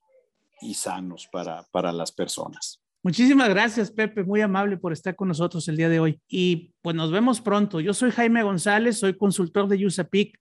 y 0.61 0.73
sanos 0.73 1.29
para, 1.31 1.63
para 1.71 1.93
las 1.93 2.11
personas. 2.11 2.81
Muchísimas 3.01 3.49
gracias, 3.49 3.91
Pepe, 3.91 4.23
muy 4.23 4.41
amable 4.41 4.77
por 4.77 4.91
estar 4.91 5.15
con 5.15 5.29
nosotros 5.29 5.67
el 5.69 5.77
día 5.77 5.89
de 5.89 5.99
hoy. 5.99 6.19
Y 6.27 6.73
pues 6.81 6.95
nos 6.95 7.11
vemos 7.11 7.39
pronto. 7.39 7.79
Yo 7.79 7.93
soy 7.93 8.11
Jaime 8.11 8.43
González, 8.43 8.99
soy 8.99 9.15
consultor 9.15 9.67
de 9.67 9.85
USAPIC. 9.85 10.37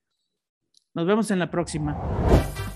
Nos 0.93 1.05
vemos 1.05 1.31
en 1.31 1.39
la 1.39 1.49
próxima. 1.49 2.24